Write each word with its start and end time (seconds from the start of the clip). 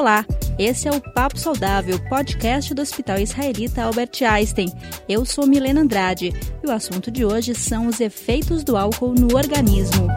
Olá, 0.00 0.24
esse 0.58 0.88
é 0.88 0.90
o 0.90 0.98
Papo 0.98 1.38
Saudável, 1.38 1.98
podcast 2.08 2.72
do 2.72 2.80
Hospital 2.80 3.18
Israelita 3.18 3.82
Albert 3.82 4.12
Einstein. 4.22 4.72
Eu 5.06 5.26
sou 5.26 5.46
Milena 5.46 5.82
Andrade 5.82 6.32
e 6.64 6.66
o 6.66 6.72
assunto 6.72 7.10
de 7.10 7.22
hoje 7.22 7.54
são 7.54 7.86
os 7.86 8.00
efeitos 8.00 8.64
do 8.64 8.78
álcool 8.78 9.12
no 9.12 9.36
organismo. 9.36 10.08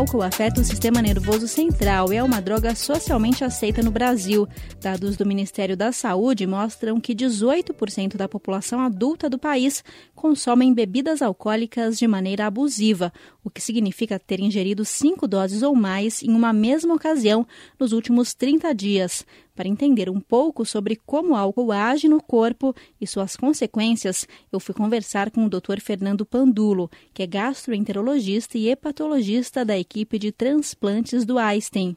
Álcool 0.00 0.22
afeta 0.22 0.62
o 0.62 0.64
sistema 0.64 1.02
nervoso 1.02 1.46
central 1.46 2.10
e 2.10 2.16
é 2.16 2.22
uma 2.22 2.40
droga 2.40 2.74
socialmente 2.74 3.44
aceita 3.44 3.82
no 3.82 3.90
Brasil. 3.90 4.48
Dados 4.80 5.14
do 5.14 5.26
Ministério 5.26 5.76
da 5.76 5.92
Saúde 5.92 6.46
mostram 6.46 6.98
que 6.98 7.14
18% 7.14 8.16
da 8.16 8.26
população 8.26 8.80
adulta 8.80 9.28
do 9.28 9.38
país 9.38 9.84
consomem 10.14 10.72
bebidas 10.72 11.20
alcoólicas 11.20 11.98
de 11.98 12.08
maneira 12.08 12.46
abusiva, 12.46 13.12
o 13.44 13.50
que 13.50 13.60
significa 13.60 14.18
ter 14.18 14.40
ingerido 14.40 14.86
cinco 14.86 15.28
doses 15.28 15.62
ou 15.62 15.76
mais 15.76 16.22
em 16.22 16.30
uma 16.30 16.50
mesma 16.50 16.94
ocasião 16.94 17.46
nos 17.78 17.92
últimos 17.92 18.32
30 18.32 18.74
dias. 18.74 19.26
Para 19.54 19.68
entender 19.68 20.08
um 20.08 20.20
pouco 20.20 20.64
sobre 20.64 20.96
como 21.04 21.32
o 21.32 21.36
álcool 21.36 21.72
age 21.72 22.08
no 22.08 22.22
corpo 22.22 22.74
e 23.00 23.06
suas 23.06 23.36
consequências, 23.36 24.26
eu 24.50 24.58
fui 24.58 24.74
conversar 24.74 25.30
com 25.30 25.44
o 25.44 25.50
Dr. 25.50 25.80
Fernando 25.80 26.24
Pandulo, 26.24 26.90
que 27.12 27.22
é 27.22 27.26
gastroenterologista 27.26 28.56
e 28.56 28.68
hepatologista 28.68 29.64
da 29.64 29.78
equipe 29.78 30.18
de 30.18 30.32
transplantes 30.32 31.24
do 31.24 31.38
Einstein. 31.38 31.96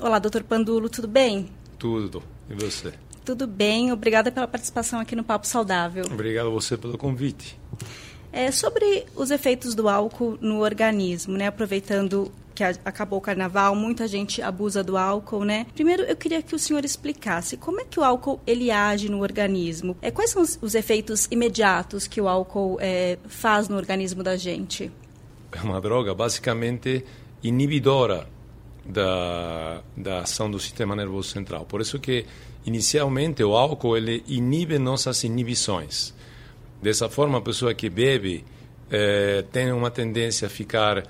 Olá, 0.00 0.18
doutor 0.18 0.44
Pandulo, 0.44 0.88
tudo 0.88 1.08
bem? 1.08 1.48
Tudo. 1.78 2.22
E 2.48 2.54
você? 2.54 2.94
Tudo 3.24 3.46
bem, 3.46 3.92
obrigada 3.92 4.30
pela 4.30 4.48
participação 4.48 5.00
aqui 5.00 5.14
no 5.14 5.24
Papo 5.24 5.46
Saudável. 5.46 6.04
Obrigado 6.10 6.46
a 6.46 6.50
você 6.50 6.78
pelo 6.78 6.96
convite. 6.96 7.58
É, 8.38 8.52
sobre 8.52 9.04
os 9.16 9.32
efeitos 9.32 9.74
do 9.74 9.88
álcool 9.88 10.38
no 10.40 10.60
organismo, 10.60 11.36
né? 11.36 11.48
Aproveitando 11.48 12.30
que 12.54 12.62
acabou 12.62 13.18
o 13.18 13.20
carnaval, 13.20 13.74
muita 13.74 14.06
gente 14.06 14.40
abusa 14.40 14.80
do 14.80 14.96
álcool, 14.96 15.44
né? 15.44 15.66
Primeiro, 15.74 16.04
eu 16.04 16.14
queria 16.14 16.40
que 16.40 16.54
o 16.54 16.58
senhor 16.58 16.84
explicasse 16.84 17.56
como 17.56 17.80
é 17.80 17.84
que 17.84 17.98
o 17.98 18.04
álcool 18.04 18.38
ele 18.46 18.70
age 18.70 19.08
no 19.08 19.22
organismo. 19.22 19.96
É, 20.00 20.12
quais 20.12 20.30
são 20.30 20.40
os, 20.40 20.56
os 20.62 20.76
efeitos 20.76 21.26
imediatos 21.32 22.06
que 22.06 22.20
o 22.20 22.28
álcool 22.28 22.78
é, 22.80 23.18
faz 23.26 23.68
no 23.68 23.76
organismo 23.76 24.22
da 24.22 24.36
gente? 24.36 24.88
É 25.50 25.60
uma 25.60 25.80
droga 25.80 26.14
basicamente 26.14 27.04
inibidora 27.42 28.28
da, 28.84 29.82
da 29.96 30.20
ação 30.20 30.48
do 30.48 30.60
sistema 30.60 30.94
nervoso 30.94 31.30
central. 31.30 31.64
Por 31.64 31.80
isso 31.80 31.98
que 31.98 32.24
inicialmente 32.64 33.42
o 33.42 33.56
álcool 33.56 33.96
ele 33.96 34.22
inibe 34.28 34.78
nossas 34.78 35.24
inibições. 35.24 36.16
Dessa 36.80 37.08
forma, 37.08 37.38
a 37.38 37.40
pessoa 37.40 37.74
que 37.74 37.90
bebe 37.90 38.44
eh, 38.90 39.44
tem 39.52 39.72
uma 39.72 39.90
tendência 39.90 40.46
a 40.46 40.50
ficar 40.50 41.04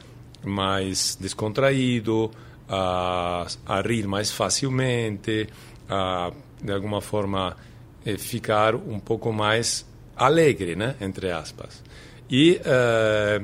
mais 0.44 1.16
descontraído, 1.20 2.30
a, 2.68 3.46
a 3.66 3.80
rir 3.80 4.06
mais 4.06 4.30
facilmente, 4.30 5.48
a 5.88 6.30
de 6.62 6.72
alguma 6.72 7.00
forma 7.00 7.56
eh, 8.04 8.16
ficar 8.16 8.74
um 8.74 8.98
pouco 8.98 9.32
mais 9.32 9.86
alegre, 10.16 10.74
né, 10.74 10.96
entre 11.00 11.30
aspas. 11.30 11.82
E 12.28 12.60
eh, 12.64 13.40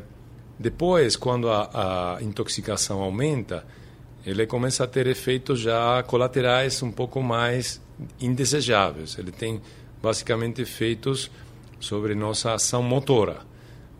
depois, 0.59 1.17
quando 1.17 1.49
a, 1.49 2.17
a, 2.17 2.23
intoxicação 2.23 3.01
aumenta, 3.03 3.65
ele 4.27 4.47
começa 4.47 4.85
a 4.85 4.87
ter 4.87 5.07
efeitos 5.07 5.61
já 5.61 6.03
colaterais 6.03 6.83
um 6.83 6.91
pouco 6.91 7.23
mais 7.23 7.81
indesejáveis. 8.21 9.19
Ele 9.19 9.31
tem 9.31 9.61
basicamente 10.03 10.63
efeitos 10.63 11.31
sobre 11.81 12.15
nossa 12.15 12.55
ação 12.55 12.83
motora 12.83 13.55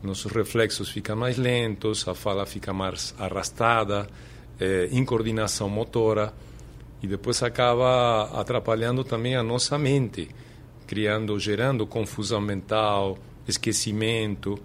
nossos 0.05 0.31
reflexos 0.31 0.91
ficam 0.91 1.17
mais 1.17 1.39
lentos, 1.39 2.07
a 2.07 2.15
fala 2.15 2.45
fica 2.45 2.75
mais 2.75 3.15
arrastada, 3.19 4.07
é, 4.61 4.89
motora, 5.67 6.33
e 7.03 7.07
depois 7.07 7.43
acaba 7.43 8.25
atrapalhando 8.39 9.03
também 9.03 9.35
a 9.35 9.43
nossa 9.43 9.79
mente, 9.79 10.29
criando, 10.87 11.39
gerando 11.39 11.87
confusão 11.87 12.41
mental, 12.41 13.19
esquecimento, 13.49 14.59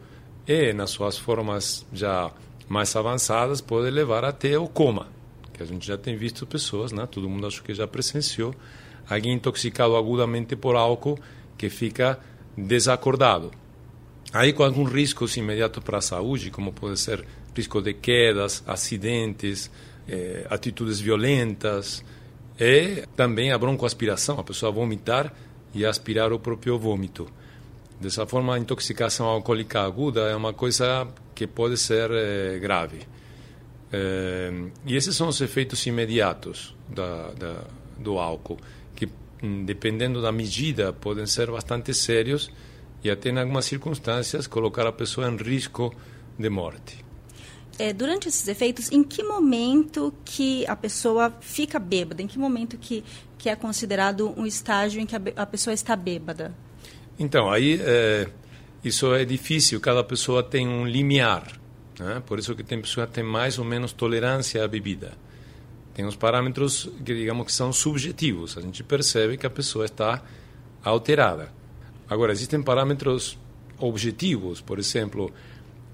e 0.46 0.74
nas 0.74 0.90
suas 0.90 1.18
formas 1.18 1.86
já 1.94 2.32
mais 2.68 2.94
avançadas 2.96 3.62
pode 3.62 3.90
levar 3.90 4.26
até 4.26 4.60
o 4.60 4.68
coma, 4.68 5.08
que 5.54 5.64
a 5.64 5.66
gente 5.66 5.88
já 5.88 5.98
tem 5.98 6.18
visto 6.18 6.46
pessoas, 6.46 6.92
né? 6.92 7.08
todo 7.10 7.30
mundo 7.30 7.48
acho 7.48 7.64
que 7.64 7.74
já 7.74 7.88
presenciou, 7.88 8.54
alguém 9.10 9.34
intoxicado 9.34 9.96
agudamente 9.96 10.56
por 10.56 10.76
álcool 10.76 11.18
que 11.58 11.70
fica 11.70 12.20
desacordado 12.68 13.52
Aí 14.32 14.54
com 14.54 14.64
alguns 14.64 14.92
riscos 14.92 15.36
imediatos 15.38 15.84
para 15.84 15.98
a 15.98 16.02
saúde, 16.02 16.52
como 16.52 16.72
pode 16.72 17.00
ser 17.00 17.26
risco 17.56 17.82
de 17.82 17.96
quedas, 17.96 18.64
acidentes, 18.68 19.72
eh, 20.08 20.46
atitudes 20.50 21.00
violentas, 21.00 22.06
e 22.60 23.04
também 23.16 23.52
a 23.52 23.58
broncoaspiração, 23.58 24.40
a 24.40 24.44
pessoa 24.44 24.72
vomitar 24.72 25.34
e 25.74 25.84
aspirar 25.84 26.32
o 26.32 26.40
próprio 26.40 26.78
vômito. 26.78 27.28
Dessa 28.00 28.26
forma, 28.28 28.54
a 28.54 28.60
intoxicação 28.60 29.26
alcoólica 29.26 29.82
aguda 29.82 30.30
é 30.30 30.36
uma 30.36 30.54
coisa 30.54 31.08
que 31.34 31.48
pode 31.48 31.78
ser 31.78 32.12
eh, 32.12 32.60
grave. 32.60 33.00
Eh, 33.92 34.70
e 34.86 34.96
esses 34.96 35.16
são 35.16 35.28
os 35.28 35.42
efeitos 35.42 35.88
imediatos 35.88 36.76
da, 36.88 37.32
da, 37.32 37.64
do 37.98 38.20
álcool, 38.20 38.60
dependendo 39.42 40.22
da 40.22 40.32
medida 40.32 40.92
podem 40.92 41.26
ser 41.26 41.50
bastante 41.52 41.94
sérios 41.94 42.52
e 43.04 43.10
até 43.10 43.30
em 43.30 43.40
algumas 43.40 43.66
circunstâncias 43.66 44.48
colocar 44.48 44.86
a 44.86 44.92
pessoa 44.92 45.30
em 45.30 45.38
risco 45.38 45.94
de 46.38 46.50
morte. 46.50 47.06
É, 47.78 47.94
durante 47.94 48.28
esses 48.28 48.46
efeitos, 48.48 48.92
em 48.92 49.02
que 49.02 49.24
momento 49.24 50.14
que 50.26 50.68
a 50.68 50.76
pessoa 50.76 51.34
fica 51.40 51.80
bêbada? 51.80 52.22
Em 52.22 52.28
que 52.28 52.38
momento 52.38 52.78
que, 52.78 53.04
que 53.38 53.48
é 53.48 53.56
considerado 53.56 54.34
um 54.38 54.46
estágio 54.46 55.02
em 55.02 55.06
que 55.06 55.16
a, 55.16 55.22
a 55.38 55.46
pessoa 55.46 55.74
está 55.74 55.96
bêbada? 55.96 56.54
Então, 57.18 57.50
aí 57.50 57.80
é, 57.82 58.28
isso 58.84 59.14
é 59.14 59.24
difícil, 59.24 59.80
cada 59.80 60.04
pessoa 60.04 60.44
tem 60.44 60.68
um 60.68 60.86
limiar. 60.86 61.54
Né? 61.98 62.22
Por 62.26 62.38
isso 62.38 62.54
que 62.54 62.64
tem 62.64 62.82
pessoa 62.82 63.08
que 63.08 63.14
tem 63.14 63.24
mais 63.24 63.58
ou 63.58 63.64
menos 63.64 63.94
tolerância 63.94 64.62
à 64.62 64.68
bebida. 64.68 65.14
Tem 66.00 66.06
os 66.06 66.16
parâmetros 66.16 66.90
que 67.04 67.14
digamos 67.14 67.46
que 67.46 67.52
são 67.52 67.74
subjetivos. 67.74 68.58
A 68.58 68.62
gente 68.62 68.82
percebe 68.86 69.36
que 69.36 69.46
a 69.46 69.50
pessoa 69.50 69.84
está 69.84 70.24
alterada. 70.82 71.52
Agora, 72.10 72.32
existem 72.32 72.64
parâmetros 72.64 73.38
objetivos, 73.78 74.62
por 74.62 74.80
exemplo, 74.80 75.30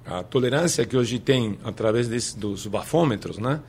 a 0.05 0.21
tolerância 0.21 0.85
que 0.85 0.95
hoje 0.95 1.17
tem 1.17 1.57
através 1.63 2.07
desse, 2.07 2.37
dos 2.37 2.67
bafômetros, 2.67 3.39
né? 3.39 3.61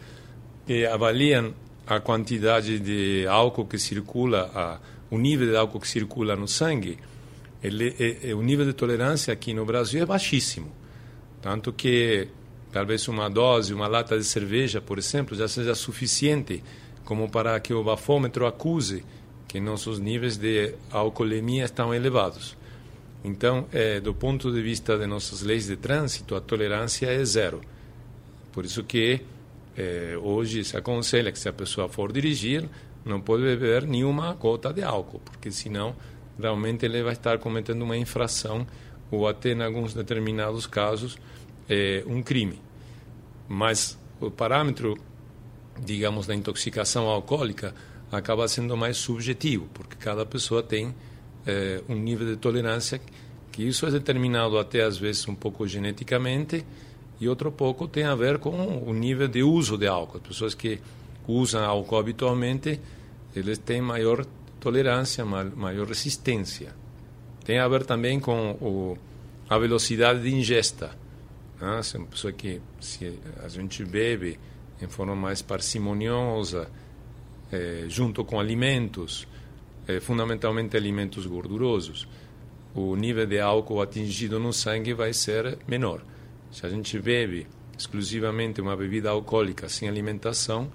que 0.66 0.84
avaliam 0.84 1.54
a 1.86 2.00
quantidade 2.00 2.80
de 2.80 3.26
álcool 3.26 3.64
que 3.64 3.78
circula, 3.78 4.50
a, 4.54 4.78
o 5.10 5.16
nível 5.16 5.48
de 5.48 5.56
álcool 5.56 5.80
que 5.80 5.88
circula 5.88 6.36
no 6.36 6.46
sangue, 6.46 6.98
ele, 7.62 7.96
é, 7.98 8.28
é, 8.28 8.34
o 8.34 8.42
nível 8.42 8.66
de 8.66 8.74
tolerância 8.74 9.32
aqui 9.32 9.54
no 9.54 9.64
Brasil 9.64 10.02
é 10.02 10.04
baixíssimo. 10.04 10.70
Tanto 11.40 11.72
que 11.72 12.28
talvez 12.76 13.08
uma 13.08 13.30
dose, 13.30 13.72
uma 13.72 13.88
lata 13.88 14.18
de 14.18 14.24
cerveja, 14.24 14.82
por 14.82 14.98
exemplo, 14.98 15.34
já 15.34 15.48
seja 15.48 15.74
suficiente 15.74 16.62
como 17.06 17.26
para 17.30 17.58
que 17.58 17.72
o 17.72 17.82
bafômetro 17.82 18.44
acuse 18.46 19.02
que 19.48 19.58
nossos 19.58 19.98
níveis 19.98 20.36
de 20.36 20.74
alcoolemia 20.90 21.64
estão 21.64 21.94
elevados. 21.94 22.54
Então, 23.24 23.66
é, 23.72 23.98
do 23.98 24.12
ponto 24.12 24.52
de 24.52 24.60
vista 24.60 24.98
de 24.98 25.06
nossas 25.06 25.40
leis 25.40 25.68
de 25.68 25.76
trânsito, 25.78 26.34
a 26.34 26.40
tolerância 26.42 27.06
é 27.06 27.24
zero. 27.24 27.62
Por 28.52 28.66
isso 28.66 28.84
que 28.84 29.22
é, 29.74 30.14
hoje 30.20 30.62
se 30.62 30.76
aconselha 30.76 31.32
que 31.32 31.38
se 31.38 31.48
a 31.48 31.54
pessoa 31.54 31.88
for 31.88 32.12
dirigir, 32.12 32.68
não 33.06 33.22
pode 33.22 33.42
beber 33.42 33.86
nenhuma 33.86 34.34
gota 34.34 34.70
de 34.70 34.82
álcool, 34.82 35.22
porque 35.24 35.50
senão 35.50 35.96
realmente 36.38 36.84
ele 36.84 37.02
vai 37.02 37.14
estar 37.14 37.38
cometendo 37.38 37.80
uma 37.80 37.96
infração 37.96 38.66
ou 39.10 39.26
até 39.26 39.52
em 39.52 39.62
alguns 39.62 39.94
determinados 39.94 40.66
casos 40.66 41.16
é, 41.70 42.04
um 42.06 42.22
crime. 42.22 42.65
Mas 43.48 43.98
o 44.20 44.30
parâmetro, 44.30 44.96
digamos, 45.78 46.26
da 46.26 46.34
intoxicação 46.34 47.06
alcoólica 47.08 47.74
acaba 48.10 48.46
sendo 48.48 48.76
mais 48.76 48.96
subjetivo, 48.96 49.68
porque 49.74 49.96
cada 49.96 50.24
pessoa 50.24 50.62
tem 50.62 50.94
é, 51.46 51.82
um 51.88 51.94
nível 51.94 52.26
de 52.26 52.36
tolerância 52.36 53.00
que 53.52 53.62
isso 53.62 53.86
é 53.86 53.90
determinado 53.90 54.58
até 54.58 54.82
às 54.82 54.98
vezes 54.98 55.26
um 55.26 55.34
pouco 55.34 55.66
geneticamente 55.66 56.64
e 57.18 57.28
outro 57.28 57.50
pouco 57.50 57.88
tem 57.88 58.04
a 58.04 58.14
ver 58.14 58.38
com 58.38 58.82
o 58.86 58.92
nível 58.92 59.28
de 59.28 59.42
uso 59.42 59.78
de 59.78 59.86
álcool. 59.86 60.18
As 60.18 60.22
pessoas 60.22 60.54
que 60.54 60.78
usam 61.26 61.64
álcool 61.64 61.96
habitualmente, 61.96 62.78
eles 63.34 63.56
têm 63.56 63.80
maior 63.80 64.26
tolerância, 64.60 65.24
maior 65.24 65.86
resistência. 65.86 66.74
Tem 67.44 67.58
a 67.58 67.66
ver 67.66 67.86
também 67.86 68.20
com 68.20 68.50
o, 68.60 68.98
a 69.48 69.56
velocidade 69.58 70.20
de 70.20 70.34
ingesta. 70.34 70.90
Né? 71.60 71.82
Se 71.82 71.96
uma 71.96 72.06
pessoa 72.06 72.32
que 72.32 72.60
se 72.80 73.18
a 73.42 73.48
gente 73.48 73.84
bebe 73.84 74.38
em 74.80 74.88
forma 74.88 75.16
mais 75.16 75.42
parcimoniosa, 75.42 76.70
eh, 77.50 77.84
junto 77.88 78.24
com 78.24 78.38
alimentos, 78.38 79.26
eh, 79.86 80.00
fundamentalmente 80.00 80.76
alimentos 80.76 81.26
gordurosos. 81.26 82.08
o 82.78 82.94
nível 82.94 83.26
de 83.26 83.40
álcool 83.40 83.80
atingido 83.80 84.38
no 84.38 84.52
sangue 84.52 84.92
vai 84.92 85.10
ser 85.14 85.58
menor. 85.66 86.04
Se 86.50 86.66
a 86.66 86.68
gente 86.68 86.98
bebe 87.00 87.46
exclusivamente 87.78 88.60
uma 88.60 88.76
bebida 88.76 89.08
alcoólica 89.08 89.66
sem 89.66 89.88
alimentação 89.88 90.70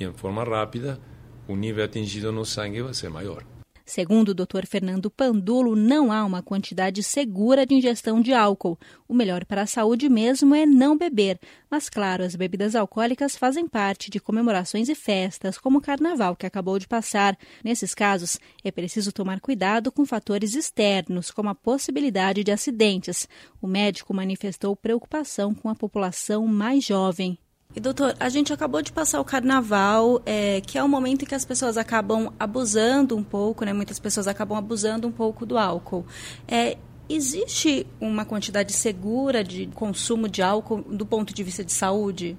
e 0.00 0.02
em 0.02 0.12
forma 0.12 0.42
rápida, 0.42 0.98
o 1.46 1.54
nível 1.54 1.84
atingido 1.84 2.32
no 2.32 2.44
sangue 2.44 2.82
vai 2.82 2.92
ser 2.92 3.08
maior. 3.08 3.44
Segundo 3.84 4.30
o 4.30 4.34
Dr. 4.34 4.64
Fernando 4.66 5.10
Pandulo, 5.10 5.76
não 5.76 6.10
há 6.10 6.24
uma 6.24 6.42
quantidade 6.42 7.02
segura 7.02 7.66
de 7.66 7.74
ingestão 7.74 8.22
de 8.22 8.32
álcool. 8.32 8.78
O 9.06 9.12
melhor 9.12 9.44
para 9.44 9.62
a 9.62 9.66
saúde 9.66 10.08
mesmo 10.08 10.54
é 10.54 10.64
não 10.64 10.96
beber. 10.96 11.38
Mas, 11.70 11.90
claro, 11.90 12.24
as 12.24 12.34
bebidas 12.34 12.74
alcoólicas 12.74 13.36
fazem 13.36 13.68
parte 13.68 14.10
de 14.10 14.18
comemorações 14.18 14.88
e 14.88 14.94
festas, 14.94 15.58
como 15.58 15.78
o 15.78 15.82
carnaval 15.82 16.34
que 16.34 16.46
acabou 16.46 16.78
de 16.78 16.88
passar. 16.88 17.36
Nesses 17.62 17.94
casos, 17.94 18.40
é 18.64 18.70
preciso 18.70 19.12
tomar 19.12 19.38
cuidado 19.38 19.92
com 19.92 20.06
fatores 20.06 20.54
externos, 20.54 21.30
como 21.30 21.50
a 21.50 21.54
possibilidade 21.54 22.42
de 22.42 22.52
acidentes. 22.52 23.28
O 23.60 23.66
médico 23.66 24.14
manifestou 24.14 24.74
preocupação 24.74 25.54
com 25.54 25.68
a 25.68 25.74
população 25.74 26.46
mais 26.46 26.84
jovem. 26.84 27.38
E 27.76 27.80
doutor, 27.80 28.14
a 28.20 28.28
gente 28.28 28.52
acabou 28.52 28.80
de 28.80 28.92
passar 28.92 29.20
o 29.20 29.24
carnaval, 29.24 30.22
é, 30.24 30.60
que 30.60 30.78
é 30.78 30.82
o 30.82 30.88
momento 30.88 31.22
em 31.22 31.26
que 31.26 31.34
as 31.34 31.44
pessoas 31.44 31.76
acabam 31.76 32.32
abusando 32.38 33.16
um 33.16 33.22
pouco, 33.24 33.64
né? 33.64 33.72
Muitas 33.72 33.98
pessoas 33.98 34.28
acabam 34.28 34.56
abusando 34.56 35.08
um 35.08 35.12
pouco 35.12 35.44
do 35.44 35.58
álcool. 35.58 36.06
É, 36.46 36.78
existe 37.08 37.84
uma 38.00 38.24
quantidade 38.24 38.72
segura 38.72 39.42
de 39.42 39.66
consumo 39.74 40.28
de 40.28 40.40
álcool 40.40 40.82
do 40.82 41.04
ponto 41.04 41.34
de 41.34 41.42
vista 41.42 41.64
de 41.64 41.72
saúde? 41.72 42.38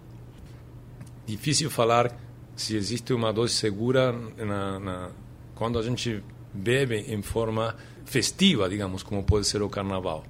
Difícil 1.26 1.70
falar 1.70 2.16
se 2.56 2.78
existe 2.78 3.12
uma 3.12 3.34
dose 3.34 3.56
segura 3.56 4.14
na, 4.38 4.80
na, 4.80 5.10
quando 5.54 5.78
a 5.78 5.82
gente 5.82 6.24
bebe 6.54 6.96
em 7.10 7.22
forma 7.22 7.76
festiva, 8.06 8.70
digamos, 8.70 9.04
como 9.04 9.22
pode 9.22 9.46
ser 9.46 9.62
o 9.62 9.68
carnaval. 9.68 10.24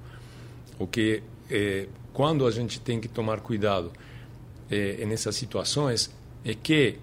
O 0.80 0.86
que 0.86 1.22
é, 1.48 1.86
quando 2.12 2.44
a 2.44 2.50
gente 2.50 2.80
tem 2.80 3.00
que 3.00 3.06
tomar 3.06 3.38
cuidado 3.38 3.92
eh, 4.70 5.04
nessas 5.06 5.36
situações 5.36 6.10
é 6.44 6.54
que 6.54 6.98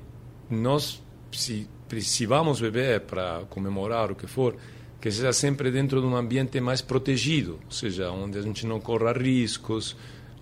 nós, 0.49 1.01
se 1.31 2.25
vamos 2.25 2.59
beber 2.59 3.01
para 3.01 3.43
comemorar 3.49 4.11
o 4.11 4.15
que 4.15 4.27
for, 4.27 4.55
que 5.01 5.11
seja 5.11 5.33
sempre 5.33 5.69
dentro 5.69 5.99
de 5.99 6.07
um 6.07 6.15
ambiente 6.15 6.59
mais 6.61 6.81
protegido, 6.81 7.59
ou 7.65 7.71
seja, 7.71 8.09
onde 8.09 8.37
a 8.37 8.41
gente 8.41 8.65
não 8.65 8.79
corra 8.79 9.11
riscos, 9.11 9.97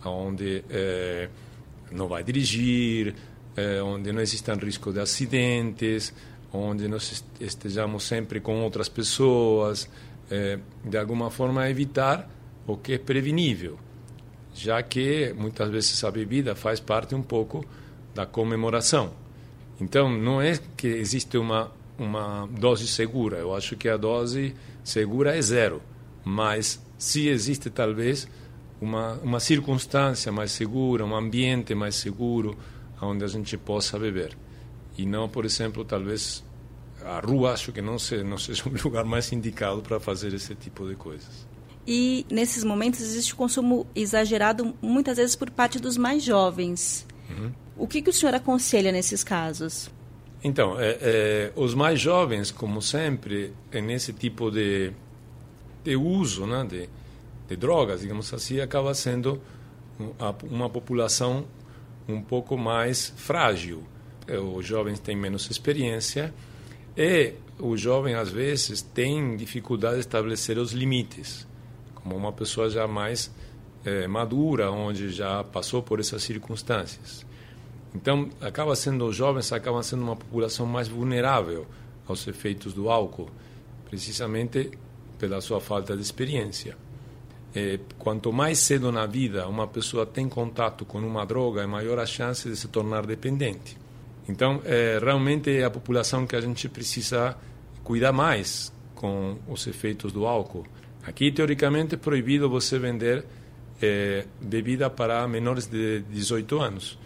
onde 0.06 0.64
eh, 0.70 1.30
não 1.92 2.08
vai 2.08 2.24
dirigir, 2.24 3.16
eh, 3.56 3.82
onde 3.82 4.12
não 4.12 4.22
existam 4.22 4.54
riscos 4.56 4.94
de 4.94 5.00
acidentes, 5.00 6.14
onde 6.54 6.88
nós 6.88 7.24
estejamos 7.40 8.04
sempre 8.04 8.40
com 8.40 8.62
outras 8.62 8.88
pessoas, 8.88 9.90
eh, 10.30 10.60
de 10.86 10.98
alguma 10.98 11.32
forma 11.32 11.68
evitar 11.70 12.30
o 12.68 12.78
que 12.78 12.94
é 12.94 12.98
prevenível 13.00 13.80
já 14.54 14.82
que 14.84 15.34
muitas 15.34 15.70
vezes 15.70 16.04
a 16.04 16.12
bebida 16.12 16.56
faz 16.56 16.80
parte 16.80 17.16
um 17.16 17.22
pouco 17.22 17.66
da 18.14 18.26
comemoração. 18.26 19.14
Então, 19.80 20.10
não 20.10 20.42
é 20.42 20.60
que 20.78 20.88
existe 20.88 21.38
uma, 21.38 21.72
uma 21.98 22.48
dose 22.48 22.88
segura, 22.88 23.38
eu 23.38 23.56
acho 23.56 23.76
que 23.76 23.90
a 23.90 23.98
dose 23.98 24.56
segura 24.84 25.36
é 25.36 25.42
zero, 25.42 25.82
mas 26.24 26.82
se 26.98 27.28
existe 27.28 27.70
talvez 27.70 28.28
uma, 28.80 29.14
uma 29.24 29.40
circunstância 29.40 30.32
mais 30.32 30.52
segura, 30.52 31.06
um 31.06 31.16
ambiente 31.16 31.74
mais 31.74 31.96
seguro, 31.96 32.58
onde 33.02 33.24
a 33.24 33.28
gente 33.28 33.58
possa 33.58 33.98
beber. 33.98 34.38
E 34.98 35.06
não, 35.06 35.28
por 35.28 35.46
exemplo, 35.46 35.84
talvez 35.86 36.44
a 37.04 37.20
rua, 37.20 37.54
acho 37.54 37.72
que 37.72 37.82
não, 37.82 37.98
se, 37.98 38.24
não 38.24 38.38
seja 38.38 38.64
um 38.70 38.74
lugar 38.84 39.06
mais 39.06 39.32
indicado 39.32 39.82
para 39.82 40.00
fazer 40.00 40.34
esse 40.34 40.54
tipo 40.56 40.88
de 40.88 40.96
coisas. 40.96 41.48
E 41.86 42.26
nesses 42.30 42.64
momentos 42.64 43.02
existe 43.02 43.34
consumo 43.34 43.88
exagerado, 43.96 44.76
muitas 44.82 45.18
vezes 45.18 45.36
por 45.36 45.50
parte 45.50 45.80
dos 45.80 45.98
mais 45.98 46.24
jovens. 46.24 47.08
Uhum. 47.30 47.52
O 47.76 47.88
que, 47.88 48.02
que 48.02 48.10
o 48.10 48.14
senhor 48.14 48.36
aconselha 48.36 48.92
nesses 48.92 49.24
casos? 49.24 49.90
Então, 50.44 50.80
é, 50.80 50.98
é, 51.02 51.54
os 51.56 51.74
mais 51.74 52.00
jovens, 52.00 52.52
como 52.52 52.82
sempre, 52.82 53.54
é 53.72 53.82
nesse 53.82 54.14
tipo 54.14 54.52
de, 54.52 54.92
de 55.84 55.96
uso 55.96 56.46
né, 56.46 56.66
de, 56.68 56.90
de 57.48 57.56
drogas, 57.56 58.02
digamos 58.02 58.32
assim, 58.34 58.60
acaba 58.60 58.94
sendo 58.94 59.42
uma 60.50 60.70
população 60.70 61.46
um 62.08 62.22
pouco 62.22 62.58
mais 62.58 63.14
frágil. 63.16 63.84
É, 64.28 64.38
os 64.38 64.66
jovens 64.66 65.00
têm 65.00 65.16
menos 65.16 65.50
experiência 65.50 66.34
e 66.98 67.34
o 67.60 67.78
jovem, 67.78 68.16
às 68.16 68.30
vezes, 68.30 68.82
tem 68.82 69.36
dificuldade 69.36 69.96
de 69.96 70.02
estabelecer 70.02 70.58
os 70.58 70.72
limites 70.72 71.48
como 72.04 72.16
uma 72.16 72.32
pessoa 72.32 72.70
já 72.70 72.88
mais 72.88 73.32
é, 73.86 74.08
madura, 74.08 74.72
onde 74.72 75.10
já 75.10 75.44
passou 75.44 75.82
por 75.82 76.00
essas 76.00 76.24
circunstâncias. 76.24 77.26
Então, 77.94 78.30
acaba 78.40 78.76
sendo 78.76 79.06
os 79.06 79.16
jovens 79.16 79.52
acabam 79.52 79.84
sendo 79.84 80.04
uma 80.04 80.16
população 80.16 80.66
mais 80.66 80.88
vulnerável 80.88 81.68
aos 82.08 82.26
efeitos 82.28 82.74
do 82.74 82.90
álcool, 82.90 83.30
precisamente 83.90 84.72
pela 85.20 85.42
sua 85.42 85.60
falta 85.60 85.96
de 85.96 86.02
experiência. 86.02 86.78
É, 87.54 87.80
quanto 88.00 88.32
mais 88.32 88.60
cedo 88.60 88.94
na 88.94 89.06
vida 89.06 89.46
uma 89.46 89.68
pessoa 89.68 90.06
tem 90.06 90.30
contato 90.30 90.86
com 90.86 91.00
uma 91.00 91.26
droga, 91.26 91.62
é 91.62 91.68
maior 91.68 92.00
a 92.00 92.06
chance 92.06 92.48
de 92.48 92.56
se 92.56 92.70
tornar 92.70 93.06
dependente. 93.06 93.78
Então, 94.28 94.62
é, 94.64 94.98
realmente 95.02 95.52
é 95.52 95.66
a 95.66 95.70
população 95.70 96.26
que 96.26 96.36
a 96.36 96.42
gente 96.42 96.70
precisa 96.70 97.36
cuidar 97.84 98.14
mais 98.14 98.72
com 98.96 99.38
os 99.48 99.68
efeitos 99.68 100.14
do 100.14 100.26
álcool. 100.26 100.66
Aqui, 101.04 101.32
teoricamente, 101.32 101.96
é 101.96 101.98
proibido 101.98 102.50
você 102.50 102.78
vender 102.78 103.26
é, 103.82 104.26
bebida 104.40 104.90
para 104.90 105.28
menores 105.28 105.66
de 105.66 106.02
18 106.02 106.60
anos, 106.60 107.00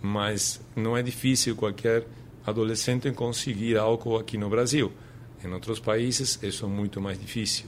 mas 0.00 0.60
não 0.76 0.96
é 0.96 1.02
difícil 1.02 1.56
qualquer 1.56 2.06
adolescente 2.46 3.10
conseguir 3.12 3.76
álcool 3.76 4.16
aqui 4.16 4.38
no 4.38 4.48
Brasil. 4.48 4.92
Em 5.44 5.52
outros 5.52 5.80
países, 5.80 6.38
isso 6.42 6.64
é 6.64 6.68
muito 6.68 7.00
mais 7.00 7.18
difícil, 7.18 7.66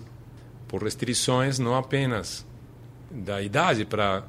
por 0.69 0.82
restrições 0.82 1.58
não 1.58 1.75
apenas 1.75 2.46
da 3.11 3.43
idade 3.43 3.84
para 3.84 4.25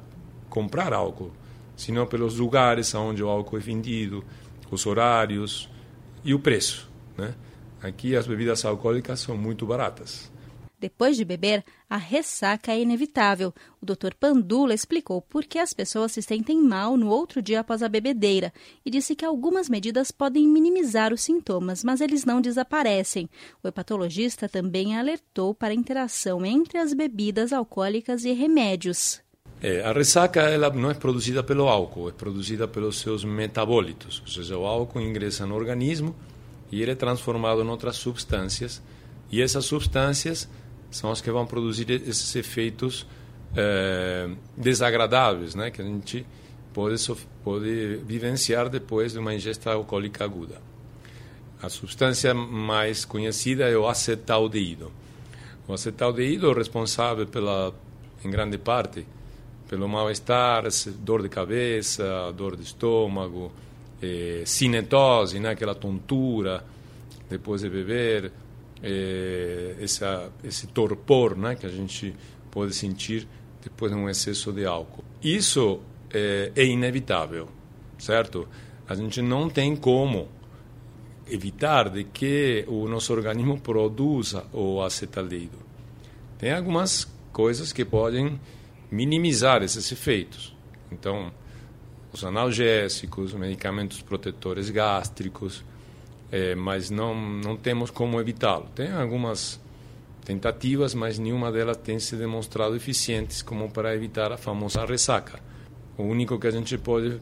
comprar 0.48 0.92
álcool, 0.92 1.32
sino 1.76 2.06
pelos 2.06 2.38
lugares 2.38 2.94
onde 2.94 3.22
o 3.22 3.28
álcool 3.28 3.58
é 3.58 3.60
vendido, 3.60 4.24
os 4.70 4.86
horários 4.86 5.68
e 6.24 6.34
o 6.34 6.38
preço. 6.38 6.90
Né? 7.16 7.34
Aqui 7.82 8.16
as 8.16 8.26
bebidas 8.26 8.64
alcoólicas 8.64 9.20
são 9.20 9.36
muito 9.36 9.64
baratas. 9.64 10.32
Depois 10.84 11.16
de 11.16 11.24
beber, 11.24 11.64
a 11.88 11.96
ressaca 11.96 12.70
é 12.70 12.82
inevitável. 12.82 13.54
O 13.80 13.86
Dr. 13.86 14.12
Pandula 14.20 14.74
explicou 14.74 15.22
por 15.22 15.46
que 15.46 15.58
as 15.58 15.72
pessoas 15.72 16.12
se 16.12 16.20
sentem 16.20 16.60
mal 16.60 16.94
no 16.94 17.08
outro 17.08 17.40
dia 17.40 17.60
após 17.60 17.82
a 17.82 17.88
bebedeira 17.88 18.52
e 18.84 18.90
disse 18.90 19.16
que 19.16 19.24
algumas 19.24 19.66
medidas 19.66 20.10
podem 20.10 20.46
minimizar 20.46 21.10
os 21.10 21.22
sintomas, 21.22 21.82
mas 21.82 22.02
eles 22.02 22.26
não 22.26 22.38
desaparecem. 22.38 23.30
O 23.62 23.68
hepatologista 23.68 24.46
também 24.46 24.94
alertou 24.94 25.54
para 25.54 25.72
a 25.72 25.74
interação 25.74 26.44
entre 26.44 26.76
as 26.76 26.92
bebidas 26.92 27.50
alcoólicas 27.50 28.26
e 28.26 28.32
remédios. 28.34 29.22
É, 29.62 29.80
a 29.80 29.90
ressaca 29.90 30.42
ela 30.42 30.68
não 30.68 30.90
é 30.90 30.94
produzida 30.94 31.42
pelo 31.42 31.66
álcool, 31.66 32.10
é 32.10 32.12
produzida 32.12 32.68
pelos 32.68 33.00
seus 33.00 33.24
metabólitos, 33.24 34.20
ou 34.20 34.26
seja, 34.26 34.58
o 34.58 34.66
álcool 34.66 35.00
ingressa 35.00 35.46
no 35.46 35.54
organismo 35.54 36.14
e 36.70 36.82
ele 36.82 36.90
é 36.90 36.94
transformado 36.94 37.62
em 37.62 37.68
outras 37.68 37.96
substâncias 37.96 38.82
e 39.30 39.42
essas 39.42 39.64
substâncias 39.64 40.48
são 40.94 41.10
as 41.10 41.20
que 41.20 41.28
vão 41.28 41.44
produzir 41.44 41.90
esses 41.90 42.36
efeitos 42.36 43.04
é, 43.56 44.30
desagradáveis, 44.56 45.56
né, 45.56 45.68
que 45.68 45.82
a 45.82 45.84
gente 45.84 46.24
pode, 46.72 46.94
pode 47.42 47.96
vivenciar 48.06 48.68
depois 48.68 49.12
de 49.12 49.18
uma 49.18 49.34
ingesta 49.34 49.72
alcoólica 49.72 50.24
aguda. 50.24 50.62
A 51.60 51.68
substância 51.68 52.32
mais 52.32 53.04
conhecida 53.04 53.68
é 53.68 53.76
o 53.76 53.88
acetaldeído. 53.88 54.92
O 55.66 55.72
acetaldeído 55.72 56.48
é 56.52 56.54
responsável 56.54 57.26
pela, 57.26 57.74
em 58.24 58.30
grande 58.30 58.56
parte, 58.56 59.04
pelo 59.68 59.88
mal-estar, 59.88 60.62
dor 61.00 61.22
de 61.22 61.28
cabeça, 61.28 62.32
dor 62.36 62.54
de 62.54 62.62
estômago, 62.62 63.50
eh, 64.00 64.44
cinetose, 64.46 65.40
né, 65.40 65.50
aquela 65.50 65.74
tontura 65.74 66.64
depois 67.28 67.62
de 67.62 67.68
beber, 67.68 68.30
essa, 69.80 70.30
esse 70.42 70.66
torpor 70.66 71.36
né, 71.36 71.54
que 71.54 71.66
a 71.66 71.70
gente 71.70 72.14
pode 72.50 72.74
sentir 72.74 73.26
depois 73.62 73.90
de 73.90 73.98
um 73.98 74.08
excesso 74.08 74.52
de 74.52 74.64
álcool. 74.66 75.04
Isso 75.22 75.80
é, 76.12 76.52
é 76.54 76.64
inevitável, 76.64 77.48
certo? 77.98 78.46
A 78.86 78.94
gente 78.94 79.22
não 79.22 79.48
tem 79.48 79.74
como 79.74 80.28
evitar 81.28 81.88
de 81.88 82.04
que 82.04 82.64
o 82.68 82.86
nosso 82.86 83.12
organismo 83.12 83.58
produza 83.58 84.44
o 84.52 84.82
acetaldeído. 84.82 85.58
Tem 86.38 86.52
algumas 86.52 87.10
coisas 87.32 87.72
que 87.72 87.84
podem 87.84 88.38
minimizar 88.90 89.62
esses 89.62 89.90
efeitos. 89.90 90.54
Então, 90.92 91.32
os 92.12 92.22
analgésicos, 92.24 93.32
medicamentos 93.32 94.02
protetores 94.02 94.70
gástricos, 94.70 95.64
é, 96.30 96.54
mas 96.54 96.90
não, 96.90 97.14
não 97.14 97.56
temos 97.56 97.90
como 97.90 98.20
evitá-lo. 98.20 98.66
Tem 98.74 98.90
algumas 98.90 99.60
tentativas, 100.24 100.94
mas 100.94 101.18
nenhuma 101.18 101.52
delas 101.52 101.76
tem 101.76 101.98
se 101.98 102.16
demonstrado 102.16 102.74
eficientes 102.74 103.42
como 103.42 103.70
para 103.70 103.94
evitar 103.94 104.32
a 104.32 104.36
famosa 104.36 104.84
ressaca. 104.84 105.38
O 105.96 106.02
único 106.02 106.38
que 106.38 106.46
a 106.46 106.50
gente 106.50 106.76
pode 106.78 107.20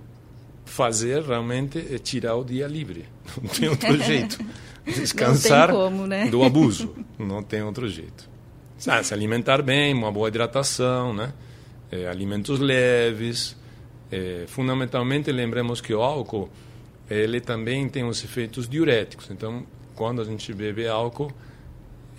fazer 0.65 1.23
realmente 1.23 1.79
é 1.79 1.99
tirar 1.99 2.37
o 2.37 2.45
dia 2.45 2.67
livre. 2.67 3.05
Não 3.43 3.49
tem 3.49 3.69
outro 3.69 3.97
jeito. 4.03 4.39
Descansar 4.85 5.71
como, 5.71 6.07
né? 6.07 6.29
do 6.29 6.43
abuso. 6.43 6.95
Não 7.19 7.43
tem 7.43 7.63
outro 7.63 7.89
jeito. 7.89 8.29
Ah, 8.87 9.03
se 9.03 9.15
alimentar 9.15 9.63
bem, 9.63 9.95
uma 9.95 10.11
boa 10.11 10.27
hidratação, 10.27 11.15
né? 11.15 11.33
É, 11.91 12.09
alimentos 12.09 12.59
leves. 12.59 13.57
É, 14.11 14.45
fundamentalmente, 14.49 15.31
lembremos 15.31 15.81
que 15.81 15.95
o 15.95 16.03
álcool 16.03 16.51
ele 17.11 17.41
também 17.41 17.89
tem 17.89 18.05
os 18.05 18.23
efeitos 18.25 18.69
diuréticos. 18.69 19.31
Então, 19.31 19.67
quando 19.95 20.23
a 20.23 20.25
gente 20.25 20.53
bebe 20.53 20.87
álcool 20.87 21.33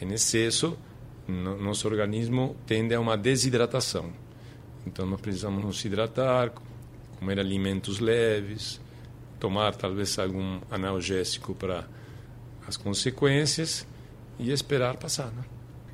em 0.01 0.11
excesso, 0.13 0.77
no, 1.27 1.57
nosso 1.57 1.87
organismo 1.87 2.55
tende 2.65 2.93
a 2.93 2.99
uma 2.99 3.17
desidratação. 3.17 4.11
Então, 4.85 5.05
nós 5.05 5.21
precisamos 5.21 5.63
nos 5.63 5.83
hidratar, 5.83 6.51
comer 7.17 7.39
alimentos 7.39 7.99
leves, 7.99 8.81
tomar 9.39 9.75
talvez 9.75 10.19
algum 10.19 10.59
analgésico 10.69 11.55
para 11.55 11.87
as 12.67 12.77
consequências 12.77 13.87
e 14.37 14.51
esperar 14.51 14.97
passar. 14.97 15.31
Né? 15.31 15.43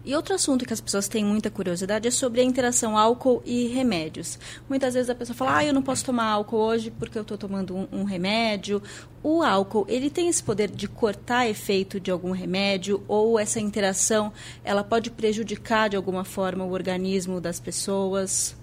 E 0.06 0.16
outro 0.16 0.34
assunto 0.34 0.66
que 0.66 0.74
as 0.74 0.80
pessoas 0.80 1.08
têm 1.08 1.26
muita 1.26 1.52
curiosidade 1.52 2.08
é 2.08 2.12
sobre 2.12 2.40
a 2.40 2.44
interação 2.44 2.98
álcool 2.98 3.42
e 3.46 3.68
remédios. 3.68 4.40
Muitas 4.70 4.94
vezes 4.94 5.10
a 5.10 5.16
pessoa 5.16 5.36
fala, 5.36 5.58
ah, 5.58 5.66
eu 5.66 5.74
não 5.74 5.82
posso 5.82 6.06
tomar 6.06 6.26
álcool 6.26 6.58
hoje 6.58 6.90
porque 6.90 7.18
eu 7.18 7.22
estou 7.22 7.38
tomando 7.38 7.76
um, 7.76 7.88
um, 7.92 8.04
remédio. 8.06 8.82
O 9.22 9.44
álcool, 9.44 9.86
ele 9.90 10.10
tem 10.10 10.30
esse 10.30 10.42
poder 10.42 10.70
de 10.70 10.88
cortar 10.88 11.50
efeito 11.50 12.00
de 12.00 12.10
algum 12.10 12.32
remédio 12.32 13.04
ou 13.08 13.38
essa 13.38 13.60
interação, 13.60 14.32
ela 14.64 14.84
pode 14.84 15.12
prejudicar 15.12 15.90
de 15.90 15.98
alguma 15.98 16.24
forma 16.24 16.64
o 16.64 16.72
organismo 16.72 17.42
das 17.42 17.60
pessoas? 17.60 18.56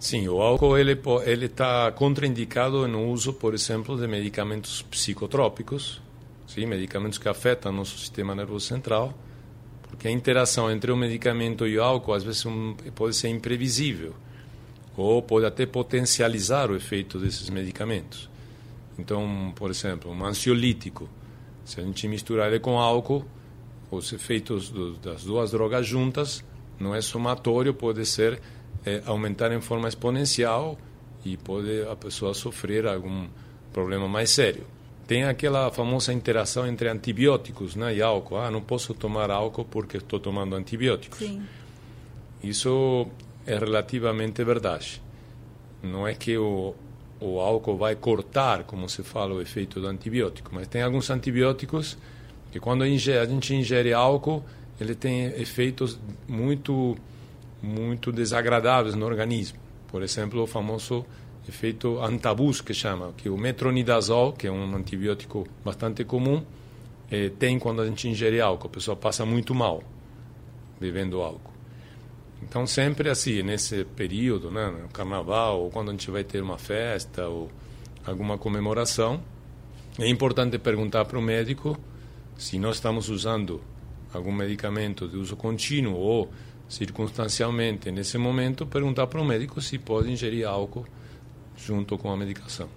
Sim, 0.00 0.28
o 0.28 0.42
álcool 0.42 0.76
ele 0.76 1.00
ele 1.24 1.46
está 1.46 1.90
contraindicado 1.92 2.86
no 2.88 3.08
uso, 3.08 3.32
por 3.32 3.54
exemplo, 3.54 3.96
de 3.96 4.06
medicamentos 4.08 4.82
psicotrópicos, 4.82 6.02
sim, 6.46 6.66
medicamentos 6.66 7.18
que 7.18 7.28
afetam 7.28 7.72
nosso 7.72 7.96
sistema 7.98 8.34
nervoso 8.34 8.66
central 8.66 9.14
porque 9.94 10.08
a 10.08 10.10
interação 10.10 10.68
entre 10.72 10.90
o 10.90 10.96
medicamento 10.96 11.68
e 11.68 11.78
o 11.78 11.82
álcool 11.82 12.14
às 12.14 12.24
vezes 12.24 12.44
um, 12.44 12.74
pode 12.96 13.14
ser 13.14 13.28
imprevisível. 13.28 14.12
Ou 14.96 15.22
pode 15.22 15.46
até 15.46 15.64
potencializar 15.66 16.68
o 16.68 16.74
efeito 16.74 17.16
desses 17.16 17.48
medicamentos. 17.48 18.28
Então, 18.98 19.52
por 19.54 19.70
exemplo, 19.70 20.10
um 20.10 20.24
ansiolítico, 20.24 21.08
se 21.64 21.80
a 21.80 21.84
gente 21.84 22.08
misturar 22.08 22.48
ele 22.48 22.58
com 22.58 22.76
álcool, 22.76 23.24
os 23.88 24.12
efeitos 24.12 24.68
do, 24.68 24.94
das 24.94 25.22
duas 25.22 25.52
drogas 25.52 25.86
juntas 25.86 26.44
não 26.78 26.92
é 26.92 27.00
somatório, 27.00 27.72
pode 27.72 28.04
ser 28.04 28.40
é, 28.84 29.00
aumentar 29.06 29.52
em 29.52 29.60
forma 29.60 29.86
exponencial 29.86 30.76
e 31.24 31.36
pode 31.36 31.82
a 31.82 31.94
pessoa 31.94 32.34
sofrer 32.34 32.84
algum 32.84 33.28
problema 33.72 34.08
mais 34.08 34.30
sério 34.30 34.64
tem 35.06 35.24
aquela 35.24 35.70
famosa 35.70 36.12
interação 36.12 36.66
entre 36.66 36.88
antibióticos 36.88 37.76
né, 37.76 37.94
e 37.94 38.02
álcool. 38.02 38.38
Ah, 38.38 38.50
não 38.50 38.60
posso 38.60 38.94
tomar 38.94 39.30
álcool 39.30 39.64
porque 39.64 39.98
estou 39.98 40.18
tomando 40.18 40.56
antibióticos. 40.56 41.18
Sim. 41.18 41.42
Isso 42.42 43.06
é 43.46 43.58
relativamente 43.58 44.42
verdade. 44.42 45.02
Não 45.82 46.06
é 46.06 46.14
que 46.14 46.36
o, 46.38 46.74
o 47.20 47.40
álcool 47.40 47.76
vai 47.76 47.94
cortar, 47.94 48.64
como 48.64 48.88
se 48.88 49.02
fala, 49.02 49.34
o 49.34 49.40
efeito 49.40 49.80
do 49.80 49.86
antibiótico, 49.86 50.50
mas 50.52 50.68
tem 50.68 50.82
alguns 50.82 51.10
antibióticos 51.10 51.98
que 52.50 52.60
quando 52.60 52.82
a 52.82 52.86
gente 52.86 53.54
ingere 53.54 53.92
álcool, 53.92 54.44
ele 54.80 54.94
tem 54.94 55.26
efeitos 55.40 55.98
muito, 56.26 56.96
muito 57.62 58.12
desagradáveis 58.12 58.94
no 58.94 59.04
organismo. 59.04 59.58
Por 59.88 60.02
exemplo, 60.02 60.42
o 60.42 60.46
famoso 60.46 61.04
efeito 61.48 62.00
antabus, 62.00 62.60
que 62.60 62.72
chama, 62.72 63.12
que 63.16 63.28
o 63.28 63.36
metronidazol, 63.36 64.32
que 64.32 64.46
é 64.46 64.50
um 64.50 64.74
antibiótico 64.74 65.46
bastante 65.64 66.04
comum, 66.04 66.42
eh, 67.10 67.30
tem 67.38 67.58
quando 67.58 67.82
a 67.82 67.86
gente 67.86 68.08
ingere 68.08 68.40
álcool. 68.40 68.66
A 68.66 68.70
pessoa 68.70 68.96
passa 68.96 69.26
muito 69.26 69.54
mal 69.54 69.82
bebendo 70.80 71.20
álcool. 71.20 71.52
Então, 72.42 72.66
sempre 72.66 73.08
assim, 73.08 73.42
nesse 73.42 73.84
período, 73.84 74.50
né, 74.50 74.70
no 74.70 74.88
carnaval, 74.88 75.62
ou 75.62 75.70
quando 75.70 75.88
a 75.88 75.92
gente 75.92 76.10
vai 76.10 76.24
ter 76.24 76.42
uma 76.42 76.58
festa, 76.58 77.26
ou 77.26 77.50
alguma 78.06 78.36
comemoração, 78.36 79.22
é 79.98 80.08
importante 80.08 80.58
perguntar 80.58 81.04
para 81.04 81.18
o 81.18 81.22
médico 81.22 81.78
se 82.36 82.58
nós 82.58 82.76
estamos 82.76 83.08
usando 83.08 83.60
algum 84.12 84.32
medicamento 84.32 85.08
de 85.08 85.16
uso 85.16 85.36
contínuo 85.36 85.96
ou 85.96 86.30
circunstancialmente 86.68 87.90
nesse 87.90 88.18
momento, 88.18 88.66
perguntar 88.66 89.06
para 89.06 89.20
o 89.20 89.24
médico 89.24 89.60
se 89.60 89.78
pode 89.78 90.10
ingerir 90.10 90.46
álcool 90.46 90.86
junto 91.56 91.96
com 91.98 92.10
a 92.10 92.16
medicação. 92.16 92.68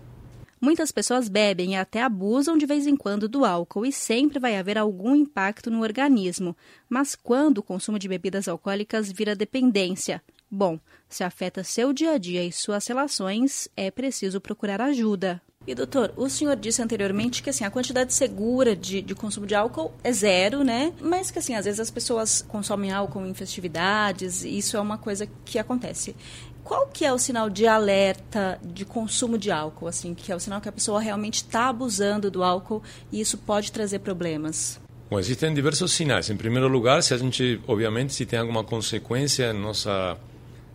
Muitas 0.60 0.92
pessoas 0.92 1.30
bebem 1.30 1.74
e 1.74 1.76
até 1.76 2.02
abusam 2.02 2.58
de 2.58 2.66
vez 2.66 2.88
em 2.88 2.96
quando 2.96 3.30
do 3.30 3.46
álcool 3.46 3.86
e 3.86 3.92
sempre 3.92 4.40
vai 4.40 4.58
haver 4.58 4.78
algum 4.78 5.16
impacto 5.16 5.70
no 5.70 5.82
organismo. 5.82 6.58
Mas 6.90 7.16
quando 7.16 7.60
o 7.60 7.64
consumo 7.64 8.00
de 8.00 8.08
bebidas 8.08 8.48
alcoólicas 8.48 9.12
vira 9.12 9.36
dependência? 9.36 10.22
Bom, 10.50 10.80
se 11.08 11.24
afeta 11.24 11.64
seu 11.64 11.94
dia 11.94 12.14
a 12.14 12.18
dia 12.18 12.44
e 12.44 12.52
suas 12.52 12.88
relações, 12.88 13.70
é 13.78 13.92
preciso 13.92 14.42
procurar 14.42 14.82
ajuda. 14.82 15.42
E 15.68 15.76
doutor, 15.76 16.14
o 16.16 16.30
senhor 16.30 16.56
disse 16.56 16.82
anteriormente 16.82 17.44
que 17.44 17.50
assim 17.50 17.66
a 17.66 17.70
quantidade 17.70 18.14
segura 18.14 18.74
de, 18.74 19.02
de, 19.02 19.14
consumo 19.14 19.46
de 19.46 19.54
álcool 19.54 19.94
é 20.02 20.14
zero, 20.14 20.64
né? 20.64 20.94
Mas 21.02 21.30
que 21.30 21.40
assim 21.40 21.56
às 21.56 21.66
vezes 21.66 21.82
as 21.82 21.92
pessoas 21.92 22.42
consomem 22.42 22.94
álcool 22.94 23.26
em 23.26 23.34
festividades, 23.34 24.46
e 24.46 24.58
isso 24.58 24.78
é 24.78 24.80
uma 24.80 24.98
coisa 24.98 25.28
que 25.44 25.60
acontece. 25.60 26.16
Qual 26.68 26.86
que 26.88 27.06
é 27.06 27.14
o 27.14 27.18
sinal 27.18 27.50
de 27.50 27.66
alerta 27.66 28.60
de 28.62 28.84
consumo 28.84 29.38
de 29.38 29.50
álcool, 29.50 29.88
assim, 29.88 30.14
que 30.14 30.34
é 30.34 30.36
o 30.36 30.40
sinal 30.40 30.60
que 30.60 30.68
a 30.68 30.72
pessoa 30.72 31.00
realmente 31.00 31.36
está 31.36 31.70
abusando 31.70 32.30
do 32.30 32.44
álcool 32.44 32.84
e 33.10 33.22
isso 33.22 33.38
pode 33.38 33.72
trazer 33.72 34.00
problemas? 34.00 34.78
Bom, 35.10 35.18
existem 35.18 35.54
diversos 35.54 35.94
sinais. 35.94 36.30
Em 36.30 36.36
primeiro 36.36 36.68
lugar, 36.68 37.02
se 37.02 37.14
a 37.14 37.18
gente, 37.18 37.62
obviamente, 37.66 38.14
se 38.14 38.26
tem 38.26 38.38
alguma 38.38 38.66
consequência 38.66 39.54
na 39.54 39.60
nossa 39.62 40.18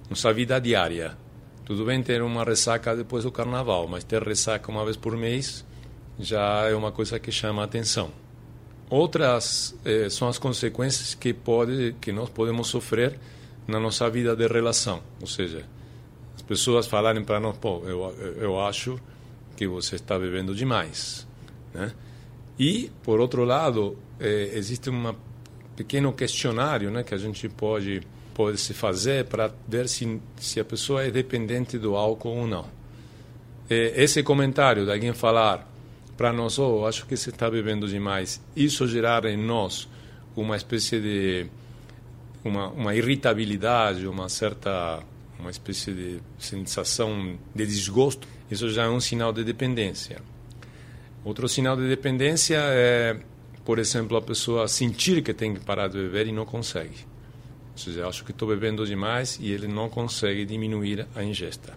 nossa 0.08 0.32
vida 0.32 0.58
diária. 0.58 1.14
Tudo 1.66 1.84
bem 1.84 2.02
ter 2.02 2.22
uma 2.22 2.42
ressaca 2.42 2.96
depois 2.96 3.24
do 3.24 3.30
carnaval, 3.30 3.86
mas 3.86 4.02
ter 4.02 4.22
ressaca 4.22 4.70
uma 4.70 4.86
vez 4.86 4.96
por 4.96 5.14
mês 5.14 5.62
já 6.18 6.70
é 6.70 6.74
uma 6.74 6.90
coisa 6.90 7.18
que 7.18 7.30
chama 7.30 7.60
a 7.60 7.64
atenção. 7.66 8.10
Outras 8.88 9.74
eh, 9.84 10.08
são 10.08 10.26
as 10.26 10.38
consequências 10.38 11.14
que 11.14 11.34
pode 11.34 11.94
que 12.00 12.12
nós 12.12 12.30
podemos 12.30 12.68
sofrer 12.68 13.18
na 13.66 13.78
nossa 13.78 14.08
vida 14.08 14.34
de 14.34 14.46
relação, 14.46 15.02
ou 15.20 15.26
seja, 15.26 15.64
as 16.42 16.46
pessoas 16.48 16.88
falarem 16.88 17.22
para 17.22 17.38
nós, 17.38 17.56
pô, 17.56 17.82
eu, 17.86 18.12
eu 18.36 18.60
acho 18.60 18.98
que 19.56 19.64
você 19.64 19.94
está 19.94 20.18
bebendo 20.18 20.56
demais, 20.56 21.24
né? 21.72 21.92
E, 22.58 22.90
por 23.04 23.20
outro 23.20 23.44
lado, 23.44 23.96
é, 24.18 24.50
existe 24.54 24.90
um 24.90 25.14
pequeno 25.76 26.12
questionário 26.12 26.90
né, 26.90 27.04
que 27.04 27.14
a 27.14 27.18
gente 27.18 27.48
pode, 27.48 28.02
pode 28.34 28.58
se 28.58 28.74
fazer 28.74 29.24
para 29.26 29.52
ver 29.66 29.88
se, 29.88 30.20
se 30.36 30.58
a 30.58 30.64
pessoa 30.64 31.04
é 31.04 31.10
dependente 31.10 31.78
do 31.78 31.94
álcool 31.96 32.36
ou 32.36 32.46
não. 32.46 32.66
É, 33.70 34.02
esse 34.02 34.22
comentário 34.22 34.84
de 34.84 34.92
alguém 34.92 35.14
falar 35.14 35.66
para 36.16 36.32
nós, 36.32 36.58
oh, 36.58 36.84
acho 36.86 37.06
que 37.06 37.16
você 37.16 37.30
está 37.30 37.48
bebendo 37.48 37.86
demais, 37.86 38.42
isso 38.54 38.86
gerar 38.88 39.24
em 39.26 39.36
nós 39.36 39.88
uma 40.36 40.56
espécie 40.56 41.00
de 41.00 41.46
uma, 42.44 42.68
uma 42.68 42.94
irritabilidade, 42.94 44.06
uma 44.06 44.28
certa 44.28 45.02
uma 45.42 45.50
espécie 45.50 45.92
de 45.92 46.20
sensação 46.38 47.36
de 47.54 47.66
desgosto, 47.66 48.26
isso 48.50 48.70
já 48.70 48.84
é 48.84 48.88
um 48.88 49.00
sinal 49.00 49.32
de 49.32 49.42
dependência. 49.42 50.22
Outro 51.24 51.48
sinal 51.48 51.76
de 51.76 51.88
dependência 51.88 52.58
é, 52.58 53.20
por 53.64 53.78
exemplo, 53.78 54.16
a 54.16 54.22
pessoa 54.22 54.68
sentir 54.68 55.20
que 55.22 55.34
tem 55.34 55.52
que 55.54 55.60
parar 55.60 55.88
de 55.88 55.98
beber 55.98 56.28
e 56.28 56.32
não 56.32 56.46
consegue. 56.46 57.04
Ou 57.72 57.78
seja, 57.78 58.06
acho 58.06 58.24
que 58.24 58.30
estou 58.30 58.48
bebendo 58.48 58.86
demais 58.86 59.38
e 59.40 59.50
ele 59.50 59.66
não 59.66 59.88
consegue 59.88 60.44
diminuir 60.44 61.06
a 61.14 61.24
ingesta. 61.24 61.74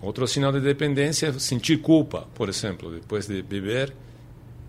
Outro 0.00 0.26
sinal 0.26 0.50
de 0.50 0.60
dependência 0.60 1.26
é 1.26 1.32
sentir 1.38 1.78
culpa, 1.82 2.26
por 2.34 2.48
exemplo, 2.48 2.90
depois 2.90 3.26
de 3.26 3.42
beber 3.42 3.92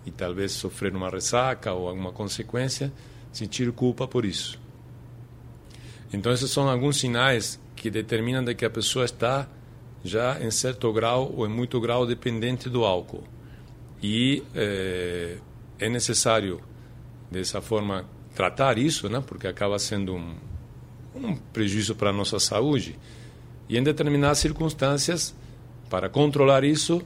e 0.05 0.11
talvez 0.11 0.51
sofrer 0.51 0.93
uma 0.93 1.09
ressaca 1.09 1.71
ou 1.71 1.87
alguma 1.87 2.11
consequência, 2.11 2.91
sentir 3.31 3.71
culpa 3.71 4.07
por 4.07 4.25
isso. 4.25 4.60
Então, 6.13 6.31
esses 6.31 6.51
são 6.51 6.69
alguns 6.69 6.99
sinais 6.99 7.59
que 7.75 7.89
determinam 7.89 8.43
de 8.43 8.53
que 8.53 8.65
a 8.65 8.69
pessoa 8.69 9.05
está 9.05 9.47
já 10.03 10.39
em 10.43 10.51
certo 10.51 10.91
grau 10.91 11.33
ou 11.35 11.45
em 11.45 11.49
muito 11.49 11.79
grau 11.79 12.05
dependente 12.05 12.69
do 12.69 12.83
álcool. 12.83 13.23
E 14.01 14.43
é, 14.55 15.37
é 15.79 15.89
necessário, 15.89 16.59
dessa 17.29 17.61
forma, 17.61 18.05
tratar 18.35 18.77
isso, 18.77 19.07
né? 19.07 19.23
porque 19.25 19.47
acaba 19.47 19.77
sendo 19.79 20.15
um, 20.15 20.35
um 21.15 21.35
prejuízo 21.35 21.95
para 21.95 22.09
a 22.09 22.13
nossa 22.13 22.39
saúde. 22.39 22.97
E 23.69 23.77
em 23.77 23.83
determinadas 23.83 24.39
circunstâncias, 24.39 25.35
para 25.89 26.09
controlar 26.09 26.63
isso, 26.63 27.01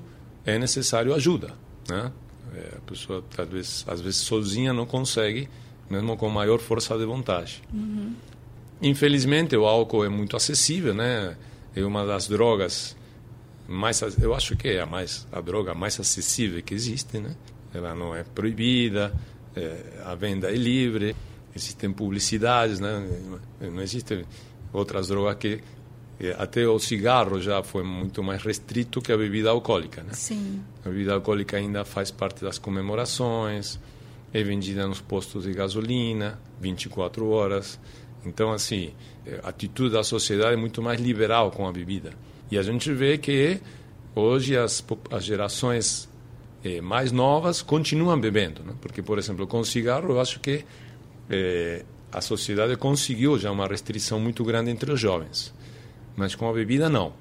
é 0.45 0.57
necessário 0.57 1.13
ajuda. 1.13 1.53
Né? 1.89 2.11
É, 2.55 2.77
a 2.77 2.81
pessoa, 2.81 3.23
talvez, 3.35 3.85
às 3.87 3.99
vezes, 3.99 4.17
sozinha 4.17 4.73
não 4.73 4.85
consegue, 4.85 5.49
mesmo 5.89 6.15
com 6.15 6.29
maior 6.29 6.59
força 6.59 6.97
de 6.97 7.05
vontade. 7.05 7.61
Uhum. 7.73 8.15
Infelizmente, 8.81 9.55
o 9.55 9.65
álcool 9.65 10.05
é 10.05 10.09
muito 10.09 10.35
acessível, 10.35 10.93
né? 10.93 11.35
É 11.75 11.83
uma 11.83 12.05
das 12.05 12.27
drogas 12.27 12.95
mais, 13.67 14.01
eu 14.19 14.33
acho 14.35 14.55
que 14.55 14.67
é 14.67 14.81
a 14.81 14.85
mais 14.85 15.27
a 15.31 15.41
droga 15.41 15.73
mais 15.73 15.99
acessível 15.99 16.61
que 16.61 16.73
existe, 16.73 17.19
né? 17.19 17.35
Ela 17.73 17.95
não 17.95 18.15
é 18.15 18.23
proibida, 18.23 19.13
é, 19.55 20.01
a 20.05 20.15
venda 20.15 20.49
é 20.49 20.55
livre, 20.55 21.15
existem 21.55 21.91
publicidades, 21.91 22.79
né? 22.79 23.07
Não 23.59 23.81
existem 23.81 24.23
outras 24.71 25.07
drogas 25.07 25.35
que 25.37 25.61
até 26.37 26.65
o 26.67 26.79
cigarro 26.79 27.41
já 27.41 27.61
foi 27.61 27.83
muito 27.83 28.23
mais 28.23 28.41
restrito 28.41 29.01
que 29.01 29.11
a 29.11 29.17
bebida 29.17 29.49
alcoólica, 29.49 30.01
né? 30.03 30.13
Sim. 30.13 30.61
A 30.85 30.89
bebida 30.89 31.13
alcoólica 31.13 31.57
ainda 31.57 31.83
faz 31.83 32.11
parte 32.11 32.43
das 32.43 32.57
comemorações, 32.57 33.79
é 34.33 34.43
vendida 34.43 34.87
nos 34.87 35.01
postos 35.01 35.43
de 35.43 35.53
gasolina, 35.53 36.39
24 36.61 37.27
horas. 37.29 37.79
Então, 38.25 38.51
assim, 38.51 38.93
a 39.43 39.49
atitude 39.49 39.93
da 39.93 40.03
sociedade 40.03 40.53
é 40.53 40.57
muito 40.57 40.81
mais 40.81 40.99
liberal 40.99 41.51
com 41.51 41.67
a 41.67 41.71
bebida. 41.71 42.13
E 42.49 42.57
a 42.57 42.63
gente 42.63 42.91
vê 42.91 43.17
que 43.17 43.59
hoje 44.15 44.57
as, 44.57 44.83
as 45.11 45.23
gerações 45.23 46.09
eh, 46.63 46.81
mais 46.81 47.11
novas 47.11 47.61
continuam 47.61 48.19
bebendo, 48.19 48.63
né? 48.63 48.73
porque, 48.81 49.01
por 49.01 49.17
exemplo, 49.17 49.45
com 49.45 49.59
o 49.59 49.65
cigarro, 49.65 50.11
eu 50.11 50.19
acho 50.19 50.39
que 50.39 50.65
eh, 51.29 51.83
a 52.11 52.21
sociedade 52.21 52.75
conseguiu 52.77 53.37
já 53.37 53.51
uma 53.51 53.67
restrição 53.67 54.19
muito 54.19 54.43
grande 54.43 54.71
entre 54.71 54.91
os 54.91 54.99
jovens, 54.99 55.53
mas 56.15 56.33
com 56.33 56.49
a 56.49 56.53
bebida 56.53 56.89
não. 56.89 57.13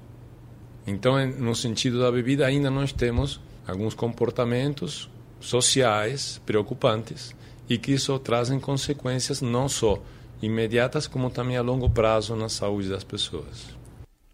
Então, 0.87 1.25
no 1.27 1.55
sentido 1.55 1.99
da 1.99 2.11
bebida, 2.11 2.45
ainda 2.45 2.69
nós 2.69 2.91
temos 2.91 3.41
alguns 3.67 3.93
comportamentos 3.93 5.09
sociais 5.39 6.39
preocupantes 6.45 7.35
e 7.67 7.77
que 7.77 7.91
isso 7.91 8.17
trazem 8.19 8.59
consequências 8.59 9.41
não 9.41 9.67
só 9.67 10.01
imediatas, 10.45 11.07
como 11.07 11.29
também 11.29 11.57
a 11.57 11.61
longo 11.61 11.89
prazo 11.89 12.35
na 12.35 12.49
saúde 12.49 12.89
das 12.89 13.03
pessoas. 13.03 13.75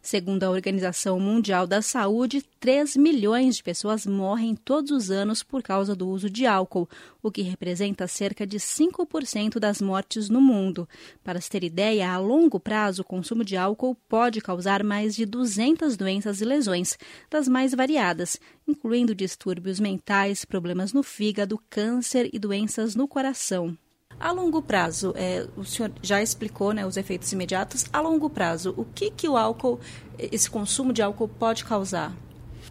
Segundo 0.01 0.44
a 0.44 0.50
Organização 0.50 1.20
Mundial 1.20 1.68
da 1.68 1.80
Saúde, 1.80 2.44
3 2.60 2.98
milhões 2.98 3.58
de 3.58 3.63
pessoas 3.63 4.03
morrem 4.03 4.56
todos 4.56 4.89
os 4.89 5.12
anos 5.12 5.44
por 5.44 5.62
causa 5.62 5.96
do 5.96 6.10
uso 6.10 6.27
de 6.27 6.48
álcool, 6.48 6.89
o 7.22 7.30
que 7.30 7.44
representa 7.44 8.08
cerca 8.08 8.46
de 8.46 8.58
5% 8.58 9.60
das 9.60 9.80
mortes 9.80 10.27
no 10.27 10.41
mundo. 10.41 10.89
Para 11.24 11.39
se 11.39 11.51
ter 11.51 11.63
ideia, 11.63 12.12
a 12.12 12.18
longo 12.18 12.60
prazo, 12.60 13.03
o 13.03 13.06
consumo 13.06 13.46
de 13.46 13.56
álcool 13.56 13.96
pode 14.10 14.41
causar 14.41 14.84
mais 14.84 15.15
de 15.15 15.24
200 15.24 15.96
doenças 15.96 16.41
e 16.41 16.46
lesões, 16.46 16.98
das 17.30 17.48
mais 17.48 17.72
variadas, 17.75 18.39
incluindo 18.68 19.13
distúrbios 19.13 19.80
mentais, 19.80 20.44
problemas 20.44 20.94
no 20.94 21.03
fígado, 21.03 21.62
câncer 21.70 22.27
e 22.34 22.39
doenças 22.39 22.96
no 22.96 23.08
coração. 23.08 23.77
A 24.22 24.32
longo 24.32 24.62
prazo, 24.62 25.16
é, 25.18 25.48
o 25.58 25.66
senhor 25.66 25.92
já 26.00 26.22
explicou 26.22 26.74
né, 26.74 26.86
os 26.86 26.96
efeitos 26.96 27.32
imediatos. 27.32 27.86
A 27.92 28.00
longo 28.00 28.30
prazo, 28.30 28.72
o 28.78 28.86
que, 28.86 29.10
que 29.10 29.28
o 29.28 29.36
álcool, 29.36 29.80
esse 30.20 30.48
consumo 30.48 30.94
de 30.94 31.01
álcool 31.01 31.28
pode 31.28 31.66
causar? 31.66 32.16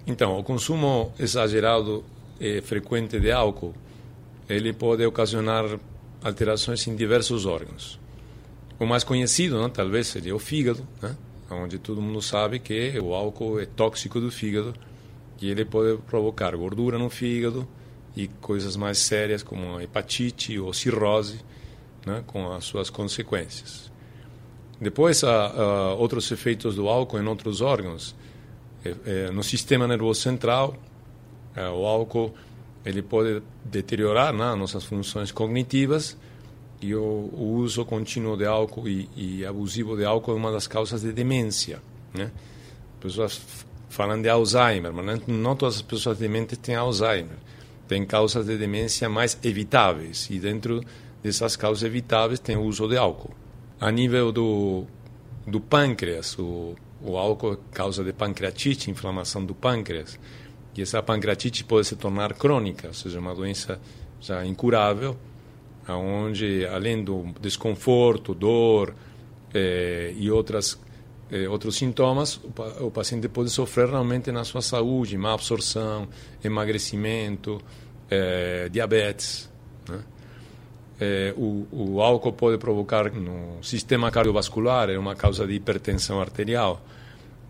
Então, 0.06 0.38
o 0.38 0.44
consumo 0.44 1.12
exagerado 1.18 2.04
e 2.38 2.60
frequente 2.60 3.18
de 3.18 3.32
álcool, 3.32 3.74
ele 4.48 4.72
pode 4.72 5.04
ocasionar 5.04 5.64
alterações 6.22 6.86
em 6.86 6.94
diversos 6.94 7.44
órgãos. 7.46 7.98
O 8.78 8.86
mais 8.86 9.02
conhecido, 9.02 9.60
né, 9.60 9.68
talvez, 9.74 10.06
seria 10.06 10.36
o 10.36 10.38
fígado, 10.38 10.86
né, 11.02 11.16
onde 11.50 11.80
todo 11.80 12.00
mundo 12.00 12.22
sabe 12.22 12.60
que 12.60 12.96
o 13.00 13.12
álcool 13.12 13.58
é 13.58 13.66
tóxico 13.66 14.20
do 14.20 14.30
fígado 14.30 14.72
e 15.40 15.50
ele 15.50 15.64
pode 15.64 16.00
provocar 16.02 16.54
gordura 16.54 16.96
no 16.96 17.10
fígado, 17.10 17.66
e 18.16 18.28
coisas 18.40 18.76
mais 18.76 18.98
sérias 18.98 19.42
como 19.42 19.76
a 19.76 19.82
hepatite 19.82 20.58
ou 20.58 20.72
cirrose, 20.72 21.40
né, 22.04 22.22
com 22.26 22.52
as 22.52 22.64
suas 22.64 22.90
consequências. 22.90 23.90
Depois, 24.80 25.22
há, 25.22 25.94
outros 25.94 26.30
efeitos 26.30 26.74
do 26.74 26.88
álcool 26.88 27.18
em 27.18 27.26
outros 27.26 27.60
órgãos. 27.60 28.14
É, 28.82 28.94
é, 29.04 29.30
no 29.30 29.42
sistema 29.42 29.86
nervoso 29.86 30.22
central, 30.22 30.74
é, 31.54 31.68
o 31.68 31.84
álcool 31.84 32.34
ele 32.84 33.02
pode 33.02 33.42
deteriorar 33.62 34.32
né, 34.32 34.54
nossas 34.54 34.84
funções 34.84 35.30
cognitivas 35.30 36.16
e 36.80 36.94
o, 36.94 37.02
o, 37.02 37.56
uso 37.58 37.84
contínuo 37.84 38.38
de 38.38 38.46
álcool 38.46 38.88
e, 38.88 39.06
e, 39.14 39.44
abusivo 39.44 39.98
de 39.98 40.04
álcool 40.06 40.32
é 40.32 40.34
uma 40.34 40.50
das 40.50 40.66
causas 40.66 41.02
de 41.02 41.12
demência. 41.12 41.82
Né? 42.14 42.30
Pessoas 42.98 43.38
falam 43.90 44.22
de 44.22 44.30
Alzheimer, 44.30 44.94
mas 44.94 45.20
não 45.26 45.54
todas 45.54 45.76
as 45.76 45.82
pessoas 45.82 46.16
dementes 46.16 46.56
têm 46.56 46.74
Alzheimer 46.74 47.36
tem 47.90 48.06
causas 48.06 48.46
de 48.46 48.56
demência 48.56 49.08
mais 49.08 49.36
evitáveis 49.42 50.30
e 50.30 50.38
dentro 50.38 50.80
dessas 51.20 51.56
causas 51.56 51.82
evitáveis 51.82 52.38
tem 52.38 52.56
o 52.56 52.62
uso 52.62 52.86
de 52.86 52.96
álcool. 52.96 53.34
A 53.80 53.90
nível 53.90 54.30
do, 54.30 54.84
do 55.44 55.60
pâncreas, 55.60 56.38
o, 56.38 56.76
o 57.02 57.16
álcool 57.16 57.58
causa 57.72 58.04
de 58.04 58.12
pancreatite, 58.12 58.92
inflamação 58.92 59.44
do 59.44 59.56
pâncreas, 59.56 60.20
e 60.76 60.82
essa 60.82 61.02
pancreatite 61.02 61.64
pode 61.64 61.88
se 61.88 61.96
tornar 61.96 62.32
crônica, 62.34 62.86
ou 62.86 62.94
seja, 62.94 63.18
uma 63.18 63.34
doença 63.34 63.80
já 64.20 64.46
incurável, 64.46 65.16
onde 65.88 66.64
além 66.66 67.02
do 67.02 67.34
desconforto, 67.40 68.32
dor 68.36 68.94
eh, 69.52 70.14
e 70.16 70.30
outras 70.30 70.78
eh, 71.30 71.48
outros 71.48 71.76
sintomas, 71.76 72.36
o, 72.36 72.86
o, 72.86 72.90
paciente 72.90 73.28
pode 73.28 73.50
sofrer 73.50 73.88
realmente 73.88 74.32
na 74.32 74.44
sua 74.44 74.60
saúde, 74.60 75.16
má 75.16 75.32
absorção, 75.32 76.08
emagrecimento, 76.42 77.60
eh, 78.10 78.68
diabetes. 78.70 79.48
Né? 79.88 80.00
Eh, 81.00 81.34
o, 81.36 81.66
o, 81.70 82.02
álcool 82.02 82.32
pode 82.32 82.58
provocar 82.58 83.12
no 83.12 83.62
sistema 83.62 84.10
cardiovascular, 84.10 84.90
é 84.90 84.98
uma 84.98 85.14
causa 85.14 85.46
de 85.46 85.54
hipertensão 85.54 86.20
arterial 86.20 86.82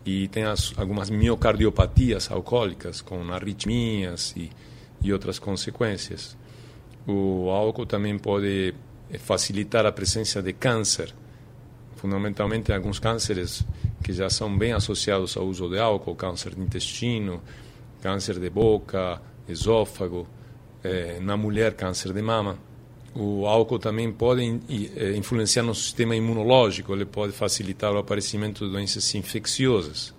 e 0.05 0.29
tem 0.29 0.45
as, 0.45 0.73
algumas 0.77 1.11
miocardiopatias 1.11 2.31
alcoólicas 2.31 3.01
com 3.01 3.33
arritmias 3.33 4.35
e, 4.37 4.51
e 5.03 5.13
outras 5.13 5.39
consequências. 5.39 6.37
O 7.07 7.49
álcool 7.51 7.87
também 7.87 8.19
pode 8.19 8.75
eh, 9.11 9.19
facilitar 9.19 9.87
a 9.87 9.93
presença 9.93 10.43
de 10.43 10.53
câncer 10.53 11.15
fundamentalmente 12.01 12.73
alguns 12.73 12.99
cânceres 12.99 13.63
que 14.03 14.11
já 14.11 14.31
são 14.31 14.57
bem 14.57 14.73
associados 14.73 15.37
ao 15.37 15.45
uso 15.45 15.69
de 15.69 15.79
álcool, 15.79 16.17
câncer 16.17 16.55
de 16.55 16.63
intestino, 16.63 17.43
câncer 18.01 18.41
de 18.41 18.49
boca, 18.49 19.21
esôfago, 19.47 20.27
eh, 20.83 21.19
na 21.21 21.37
mulher 21.37 21.75
câncer 21.75 22.15
de 22.15 22.23
mama. 22.23 22.59
O 23.15 23.47
álcool 23.47 23.79
também 23.79 24.11
pode 24.11 24.43
eh, 24.97 25.15
influenciar 25.15 25.63
no 25.63 25.75
sistema 25.75 26.17
imunológico, 26.17 26.95
ele 26.95 27.05
pode 27.05 27.35
facilitar 27.35 27.93
o 27.93 27.99
aparecimento 27.99 28.65
de 28.65 28.73
doenças 28.73 29.15
infecciosas, 29.15 30.15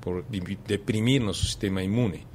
por 0.00 0.24
deprimir 0.66 1.20
nosso 1.20 1.44
sistema 1.44 1.82
imune. 1.82 2.26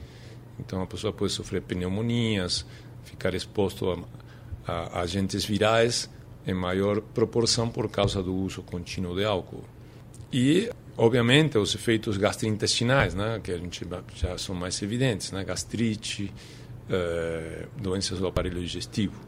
Então 0.60 0.80
a 0.80 0.86
pessoa 0.86 1.12
pode 1.12 1.32
sofrer 1.32 1.64
pneumonias, 1.64 2.68
ficar 3.04 3.34
exposto 3.34 3.90
a, 4.68 4.72
a 4.72 5.02
agentes 5.02 5.44
virais 5.44 6.08
em 6.46 6.54
maior 6.54 7.02
proporção 7.02 7.70
por 7.70 7.90
causa 7.90 8.22
do 8.22 8.34
uso 8.34 8.62
contínuo 8.64 9.16
de 9.16 9.24
álcool. 9.24 9.64
E, 10.32 10.70
obviamente, 10.98 11.58
os 11.58 11.76
efeitos 11.76 12.18
gastrointestinais, 12.18 13.14
né, 13.14 13.40
que 13.44 13.52
a 13.52 13.58
gente 13.58 13.86
já 14.16 14.38
são 14.38 14.56
mais 14.56 14.82
evidentes, 14.82 15.32
né, 15.32 15.44
gastrite, 15.44 16.34
eh, 16.90 17.68
doenças 17.78 18.20
do 18.20 18.28
aparelho 18.28 18.60
digestivo. 18.60 19.20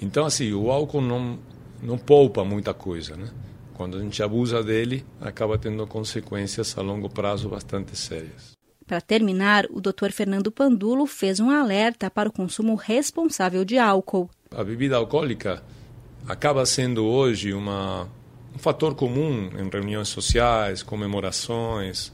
Então, 0.00 0.24
assim, 0.24 0.52
o 0.52 0.70
álcool 0.70 1.00
não, 1.00 1.38
não 1.82 1.98
poupa 1.98 2.44
muita 2.44 2.72
coisa, 2.72 3.16
né? 3.16 3.28
Quando 3.74 3.98
a 3.98 4.00
gente 4.00 4.22
abusa 4.22 4.62
dele, 4.62 5.04
acaba 5.20 5.58
tendo 5.58 5.86
consequências 5.86 6.76
a 6.76 6.82
longo 6.82 7.08
prazo 7.08 7.48
bastante 7.48 7.96
sérias. 7.96 8.58
Para 8.86 9.00
terminar, 9.00 9.66
o 9.70 9.80
Dr. 9.80 10.10
Fernando 10.10 10.50
Pandulo 10.50 11.06
fez 11.06 11.38
um 11.38 11.50
alerta 11.50 12.10
para 12.10 12.28
o 12.28 12.32
consumo 12.32 12.74
responsável 12.74 13.64
de 13.64 13.78
álcool. 13.78 14.28
A 14.50 14.64
bebida 14.64 14.96
alcoólica 14.96 15.62
acaba 16.26 16.64
sendo 16.66 17.04
hoje 17.04 17.52
uma, 17.52 18.08
um 18.54 18.58
fator 18.58 18.94
comum 18.94 19.50
em 19.58 19.68
reuniões 19.68 20.08
sociais, 20.08 20.82
comemorações, 20.82 22.12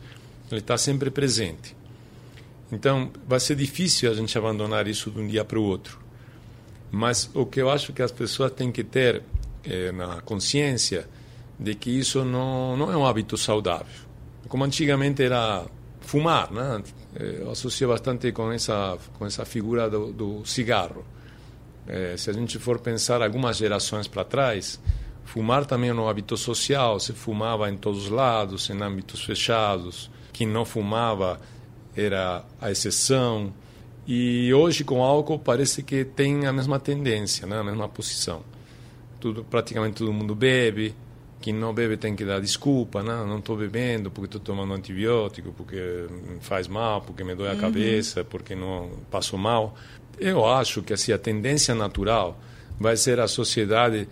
ele 0.50 0.60
está 0.60 0.76
sempre 0.78 1.10
presente. 1.10 1.76
Então, 2.70 3.10
vai 3.26 3.38
ser 3.38 3.56
difícil 3.56 4.10
a 4.10 4.14
gente 4.14 4.36
abandonar 4.36 4.86
isso 4.88 5.10
de 5.10 5.20
um 5.20 5.26
dia 5.26 5.44
para 5.44 5.58
o 5.58 5.62
outro. 5.62 5.98
Mas 6.90 7.30
o 7.34 7.46
que 7.46 7.60
eu 7.60 7.70
acho 7.70 7.92
que 7.92 8.02
as 8.02 8.12
pessoas 8.12 8.52
têm 8.52 8.72
que 8.72 8.82
ter 8.82 9.22
é, 9.64 9.92
na 9.92 10.20
consciência 10.20 11.08
de 11.58 11.74
que 11.74 11.90
isso 11.90 12.24
não, 12.24 12.76
não 12.76 12.92
é 12.92 12.96
um 12.96 13.06
hábito 13.06 13.36
saudável. 13.36 14.06
Como 14.48 14.64
antigamente 14.64 15.22
era 15.22 15.64
fumar, 16.00 16.52
né? 16.52 16.82
Eh, 17.16 17.38
eu 17.40 17.50
associo 17.50 17.88
bastante 17.88 18.30
com 18.30 18.52
essa, 18.52 18.96
com 19.18 19.26
essa 19.26 19.44
figura 19.44 19.90
do, 19.90 20.12
do 20.12 20.44
cigarro 20.44 21.04
é, 21.86 22.16
se 22.16 22.30
a 22.30 22.32
gente 22.32 22.58
for 22.58 22.78
pensar 22.78 23.22
algumas 23.22 23.56
gerações 23.56 24.08
para 24.08 24.24
trás, 24.24 24.80
fumar 25.24 25.64
também 25.66 25.90
é 25.90 25.94
um 25.94 26.08
hábito 26.08 26.36
social, 26.36 26.98
se 26.98 27.12
fumava 27.12 27.70
em 27.70 27.76
todos 27.76 28.04
os 28.04 28.10
lados, 28.10 28.68
em 28.70 28.82
âmbitos 28.82 29.24
fechados. 29.24 30.10
Quem 30.32 30.46
não 30.46 30.64
fumava 30.64 31.40
era 31.96 32.44
a 32.60 32.70
exceção. 32.70 33.52
E 34.06 34.52
hoje, 34.52 34.84
com 34.84 35.02
álcool, 35.02 35.38
parece 35.38 35.82
que 35.82 36.04
tem 36.04 36.46
a 36.46 36.52
mesma 36.52 36.78
tendência, 36.78 37.46
né? 37.46 37.58
a 37.58 37.64
mesma 37.64 37.88
posição. 37.88 38.42
tudo, 39.18 39.44
praticamente 39.44 39.96
todo 39.96 40.12
mundo 40.12 40.34
bebe. 40.34 40.94
Quem 41.40 41.52
não 41.52 41.72
bebe 41.72 41.96
tem 41.96 42.16
que 42.16 42.24
dar 42.24 42.40
desculpa, 42.40 43.02
não, 43.02 43.26
não 43.26 43.38
estou 43.38 43.56
bebendo 43.56 44.10
porque 44.10 44.26
estou 44.36 44.40
tomando 44.40 44.74
antibiótico, 44.74 45.52
porque 45.52 46.06
faz 46.40 46.66
mal, 46.66 47.02
porque 47.02 47.22
me 47.22 47.34
dói 47.34 47.48
a 47.48 47.52
uhum. 47.52 47.60
cabeça, 47.60 48.24
porque 48.24 48.54
não 48.54 48.90
passo 49.10 49.36
mal. 49.36 49.74
Eu 50.18 50.46
acho 50.46 50.82
que 50.82 50.92
assim 50.92 51.12
a 51.12 51.18
tendência 51.18 51.74
natural 51.74 52.38
vai 52.78 52.96
ser 52.96 53.20
a 53.20 53.28
sociedade 53.28 54.08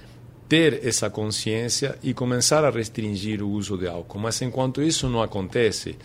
ter 0.49 0.87
essa 0.87 1.09
consciência 1.09 1.99
e 2.03 2.13
começar 2.13 2.65
a 2.65 2.71
restringir 2.71 3.43
o 3.43 3.49
uso 3.49 3.79
de 3.79 3.87
álcool. 3.87 4.19
Mas 4.19 4.41
enquanto 4.43 4.83
isso 4.83 5.09
não 5.09 5.23
acontece, 5.23 5.97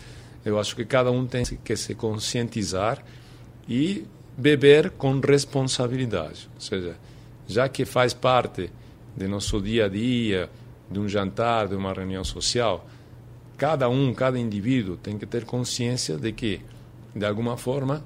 eu 0.46 0.58
acho 0.60 0.76
que 0.76 0.86
cada 0.86 1.12
um 1.12 1.26
tem 1.28 1.44
que 1.44 1.76
se 1.76 1.94
conscientizar 1.94 3.04
e 3.68 4.06
beber 4.38 4.92
com 4.92 5.20
responsabilidade. 5.20 6.50
Ou 6.56 6.62
seja, 6.62 6.96
já 7.48 7.68
que 7.68 7.84
faz 7.86 8.14
parte 8.14 8.72
do 9.16 9.28
nosso 9.28 9.62
dia 9.62 9.86
a 9.86 9.90
dia, 9.90 10.50
de 10.90 11.00
um 11.00 11.08
jantar, 11.08 11.68
de 11.68 11.76
uma 11.76 11.94
reunião 11.94 12.24
social, 12.24 12.88
cada 13.58 13.90
um, 13.90 14.14
cada 14.14 14.40
indivíduo 14.40 14.96
tem 14.96 15.18
que 15.18 15.26
ter 15.26 15.44
consciência 15.44 16.18
de 16.18 16.32
que, 16.32 16.62
de 17.14 17.26
alguma 17.26 17.58
forma, 17.58 18.04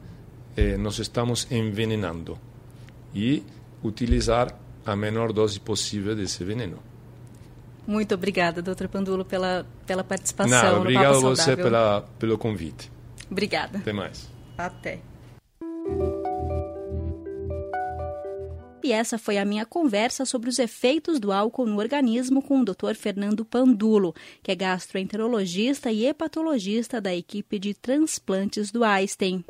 eh, 0.56 0.78
nós 0.78 1.00
estamos 1.00 1.48
envenenando 1.52 2.38
e 3.14 3.44
utilizar 3.84 4.58
a 4.86 4.96
menor 4.96 5.32
dose 5.32 5.60
possível 5.60 6.16
desse 6.16 6.44
veneno. 6.44 6.80
Muito 7.86 8.16
obrigada, 8.16 8.62
doutor 8.62 8.88
Pandulo, 8.88 9.26
pela, 9.26 9.66
pela 9.86 10.04
participação. 10.04 10.74
Não, 10.74 10.82
obrigado 10.82 11.18
a 11.18 11.20
você 11.20 11.56
pela, 11.56 12.02
pelo 12.18 12.38
convite. 12.38 12.90
Obrigada. 13.30 13.80
Até 13.80 13.92
mais. 13.92 14.30
Até. 14.58 15.00
E 18.84 18.92
essa 18.92 19.18
foi 19.18 19.38
a 19.38 19.46
minha 19.46 19.66
conversa 19.66 20.26
sobre 20.26 20.50
os 20.50 20.60
efeitos 20.60 21.18
do 21.18 21.32
álcool 21.32 21.66
no 21.66 21.80
organismo 21.80 22.42
com 22.42 22.60
o 22.60 22.66
Dr. 22.66 22.96
Fernando 22.96 23.46
Pandulo, 23.46 24.14
que 24.42 24.52
é 24.52 24.56
gastroenterologista 24.56 25.90
e 25.90 26.06
hepatologista 26.06 27.00
da 27.00 27.16
equipe 27.16 27.58
de 27.58 27.74
transplantes 27.74 28.72
do 28.72 28.84
Einstein. 28.84 29.44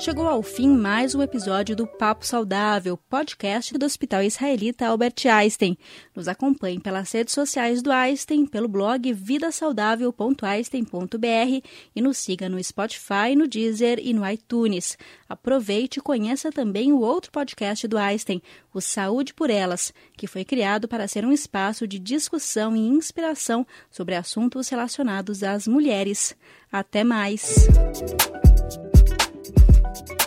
Chegou 0.00 0.26
ao 0.28 0.42
fim 0.42 0.68
mais 0.68 1.14
um 1.14 1.22
episódio 1.22 1.76
do 1.76 1.86
Papo 1.86 2.26
Saudável, 2.26 2.98
podcast 3.08 3.72
do 3.78 3.86
Hospital 3.86 4.22
Israelita 4.22 4.86
Albert 4.86 5.14
Einstein. 5.24 5.78
Nos 6.14 6.28
acompanhe 6.28 6.78
pelas 6.80 7.10
redes 7.12 7.32
sociais 7.32 7.80
do 7.80 7.90
Einstein, 7.90 8.44
pelo 8.44 8.68
blog 8.68 9.10
vidasaudável.einstein.br 9.12 11.66
e 11.94 12.02
nos 12.02 12.18
siga 12.18 12.48
no 12.48 12.62
Spotify, 12.62 13.34
no 13.36 13.48
Deezer 13.48 13.98
e 14.02 14.12
no 14.12 14.28
iTunes. 14.28 14.98
Aproveite 15.28 16.00
e 16.00 16.02
conheça 16.02 16.50
também 16.52 16.92
o 16.92 17.00
outro 17.00 17.32
podcast 17.32 17.88
do 17.88 17.96
Einstein, 17.96 18.42
o 18.74 18.80
Saúde 18.80 19.32
por 19.32 19.48
Elas, 19.48 19.94
que 20.16 20.26
foi 20.26 20.44
criado 20.44 20.88
para 20.88 21.08
ser 21.08 21.24
um 21.24 21.32
espaço 21.32 21.86
de 21.86 21.98
discussão 21.98 22.76
e 22.76 22.80
inspiração 22.80 23.66
sobre 23.90 24.16
assuntos 24.16 24.68
relacionados 24.68 25.42
às 25.42 25.66
mulheres. 25.66 26.36
Até 26.70 27.02
mais! 27.04 27.66
Thank 29.94 30.10
you. 30.10 30.23